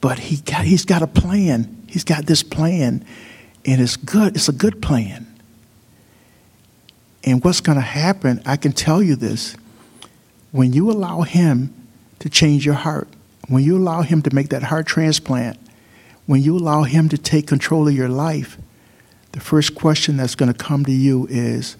[0.00, 1.84] But he got, he's got a plan.
[1.88, 3.04] He's got this plan,
[3.64, 4.34] and it's good.
[4.34, 5.26] It's a good plan.
[7.22, 9.56] And what's going to happen, I can tell you this
[10.50, 11.72] when you allow him
[12.24, 13.06] to change your heart,
[13.48, 15.58] when you allow him to make that heart transplant,
[16.24, 18.56] when you allow him to take control of your life,
[19.32, 21.76] the first question that's going to come to you is,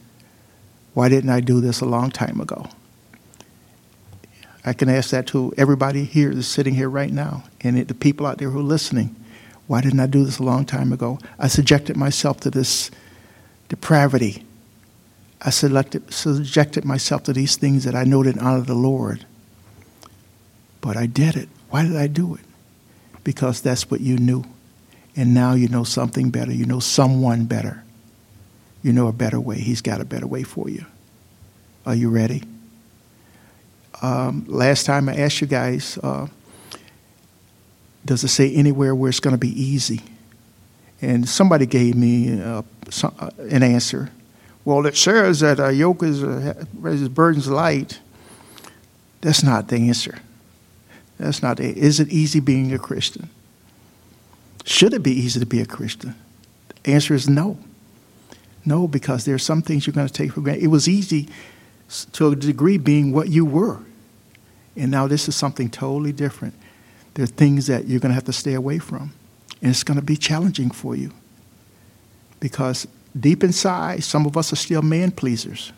[0.93, 2.67] why didn't I do this a long time ago?
[4.67, 8.27] I can ask that to everybody here that's sitting here right now and the people
[8.27, 9.17] out there who are listening.
[9.67, 11.19] Why didn't I do this a long time ago?
[11.39, 12.91] I subjected myself to this
[13.71, 14.45] depravity.
[15.41, 19.25] I selected, subjected myself to these things that I know didn't honor the Lord.
[20.85, 21.49] But I did it.
[21.71, 22.43] Why did I do it?
[23.25, 24.45] Because that's what you knew.
[25.17, 26.53] And now you know something better.
[26.53, 27.83] You know someone better.
[28.83, 29.57] You know a better way.
[29.57, 30.85] He's got a better way for you.
[31.87, 32.43] Are you ready?
[34.03, 36.27] Um, last time I asked you guys, uh,
[38.05, 40.03] does it say anywhere where it's going to be easy?
[41.01, 42.61] And somebody gave me uh,
[42.91, 44.11] some, uh, an answer.
[44.67, 48.01] Well, it says that a yoke is, uh, his burdens light.
[49.23, 50.19] That's not the answer.
[51.19, 51.77] That's not it.
[51.77, 53.31] Is it easy being a Christian?
[54.65, 56.15] Should it be easy to be a Christian?
[56.69, 57.59] The answer is no.
[58.65, 60.65] No, because there are some things you're going to take for granted.
[60.65, 61.29] It was easy
[62.13, 63.81] to a degree, being what you were.
[64.77, 66.55] And now this is something totally different.
[67.15, 69.13] There are things that you're going to have to stay away from.
[69.61, 71.13] And it's going to be challenging for you.
[72.41, 72.89] Because
[73.19, 75.73] deep inside, some of us are still man pleasers.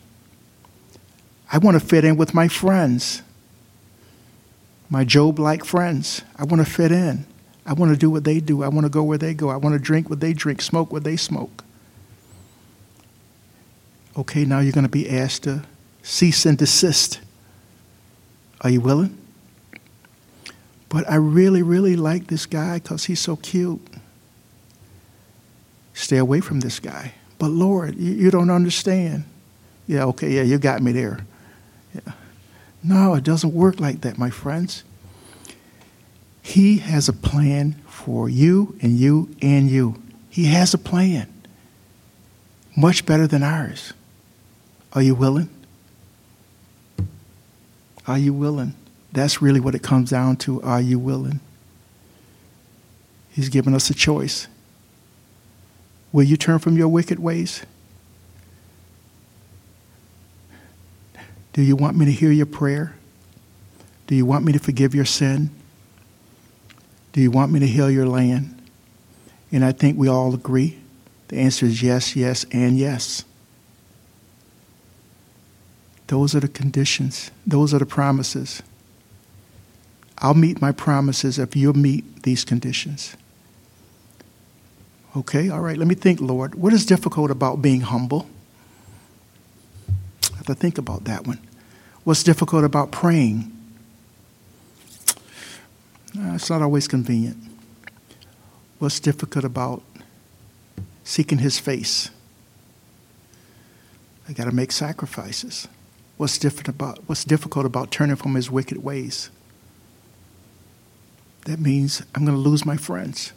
[1.51, 3.21] I want to fit in with my friends,
[4.89, 6.21] my Job like friends.
[6.37, 7.25] I want to fit in.
[7.65, 8.63] I want to do what they do.
[8.63, 9.49] I want to go where they go.
[9.49, 11.65] I want to drink what they drink, smoke what they smoke.
[14.17, 15.63] Okay, now you're going to be asked to
[16.01, 17.19] cease and desist.
[18.61, 19.17] Are you willing?
[20.89, 23.85] But I really, really like this guy because he's so cute.
[25.93, 27.13] Stay away from this guy.
[27.37, 29.25] But Lord, you, you don't understand.
[29.85, 31.19] Yeah, okay, yeah, you got me there.
[32.83, 34.83] No, it doesn't work like that, my friends.
[36.41, 40.01] He has a plan for you and you and you.
[40.29, 41.31] He has a plan.
[42.75, 43.93] Much better than ours.
[44.93, 45.49] Are you willing?
[48.07, 48.75] Are you willing?
[49.11, 50.61] That's really what it comes down to.
[50.61, 51.41] Are you willing?
[53.31, 54.47] He's given us a choice.
[56.11, 57.63] Will you turn from your wicked ways?
[61.57, 62.93] Do you want me to hear your prayer?
[64.05, 65.49] Do you want me to forgive your sin?
[67.13, 68.61] Do you want me to heal your land?
[69.51, 70.77] And I think we all agree.
[71.29, 73.25] The answer is yes, yes, and yes.
[76.05, 78.61] Those are the conditions, those are the promises.
[80.19, 83.17] I'll meet my promises if you'll meet these conditions.
[85.15, 86.53] Okay, all right, let me think, Lord.
[86.53, 88.27] What is difficult about being humble?
[90.31, 91.46] I have to think about that one.
[92.07, 93.51] What's difficult about praying?
[96.17, 97.35] Uh, it's not always convenient.
[98.79, 99.83] What's difficult about
[101.03, 102.09] seeking His face?
[104.29, 105.67] I got to make sacrifices.
[106.15, 109.29] What's different about what's difficult about turning from His wicked ways?
[111.43, 113.33] That means I'm going to lose my friends.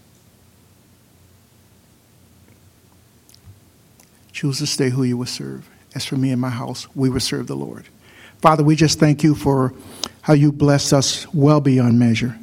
[4.31, 5.69] Choose to stay who you will serve.
[5.93, 7.87] As for me and my house, we will serve the Lord.
[8.41, 9.75] Father, we just thank you for
[10.23, 12.39] how you bless us well beyond measure.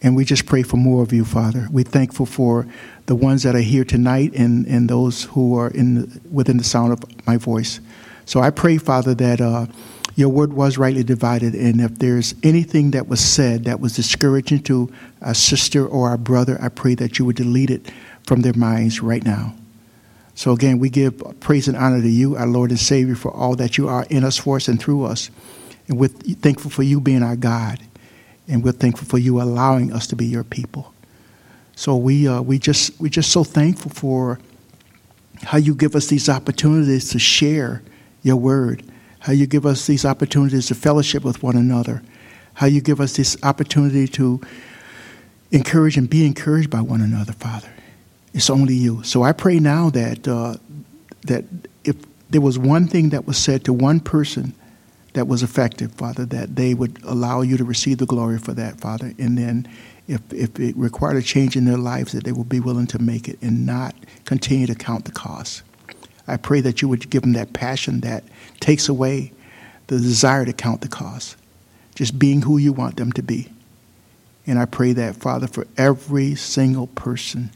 [0.00, 1.66] And we just pray for more of you, Father.
[1.72, 2.64] We're thankful for
[3.06, 6.92] the ones that are here tonight and, and those who are in within the sound
[6.92, 7.80] of my voice.
[8.24, 9.66] So I pray, Father, that uh,
[10.14, 11.54] your word was rightly divided.
[11.54, 16.18] And if there's anything that was said that was discouraging to a sister or a
[16.18, 17.90] brother, I pray that you would delete it
[18.24, 19.54] from their minds right now.
[20.38, 23.56] So again, we give praise and honor to you, our Lord and Savior, for all
[23.56, 25.30] that you are in us, for us, and through us.
[25.88, 27.80] And we're thankful for you being our God
[28.46, 30.94] and we're thankful for you allowing us to be your people.
[31.74, 34.38] So we uh, we just we're just so thankful for
[35.42, 37.82] how you give us these opportunities to share
[38.22, 38.84] your word,
[39.18, 42.00] how you give us these opportunities to fellowship with one another,
[42.54, 44.40] how you give us this opportunity to
[45.50, 47.68] encourage and be encouraged by one another, Father.
[48.34, 49.02] It's only you.
[49.02, 50.56] So I pray now that uh,
[51.22, 51.44] that
[51.84, 51.96] if
[52.30, 54.54] there was one thing that was said to one person
[55.14, 58.80] that was effective, Father, that they would allow you to receive the glory for that,
[58.80, 59.12] Father.
[59.18, 59.68] And then
[60.06, 62.98] if, if it required a change in their lives, that they would be willing to
[62.98, 65.62] make it and not continue to count the cost.
[66.26, 68.24] I pray that you would give them that passion that
[68.60, 69.32] takes away
[69.86, 71.36] the desire to count the cost,
[71.94, 73.48] just being who you want them to be.
[74.46, 77.50] And I pray that, Father, for every single person,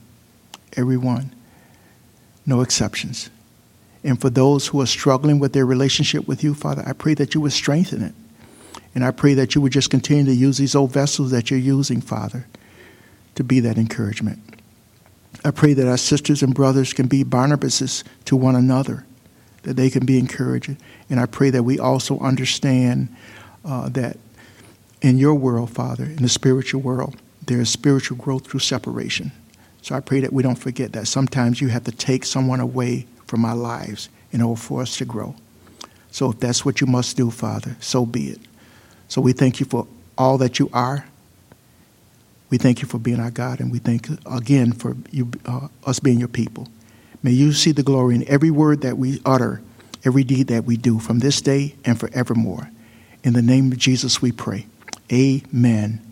[0.77, 1.35] everyone,
[2.47, 3.31] no exceptions.
[4.05, 7.35] And for those who are struggling with their relationship with you, Father, I pray that
[7.35, 8.15] you would strengthen it.
[8.95, 11.61] And I pray that you would just continue to use these old vessels that you're
[11.61, 12.47] using, Father,
[13.37, 14.41] to be that encouragement.
[15.45, 19.07] I pray that our sisters and brothers can be Barnabases to one another,
[19.63, 20.77] that they can be encouraged.
[21.09, 23.09] And I pray that we also understand
[23.65, 24.19] uh, that
[25.01, 27.17] in your world, Father, in the spiritual world,
[27.47, 29.33] there is spiritual growth through separation.
[29.83, 33.07] So I pray that we don't forget that sometimes you have to take someone away
[33.27, 35.35] from our lives in order for us to grow.
[36.13, 38.41] So if that's what you must do, Father, so be it.
[39.09, 41.05] So we thank you for all that you are.
[42.49, 46.01] We thank you for being our God, and we thank again for you, uh, us
[46.01, 46.69] being your people.
[47.23, 49.63] May you see the glory in every word that we utter,
[50.05, 52.71] every deed that we do from this day and forevermore.
[53.25, 54.67] In the name of Jesus we pray.
[55.11, 56.12] Amen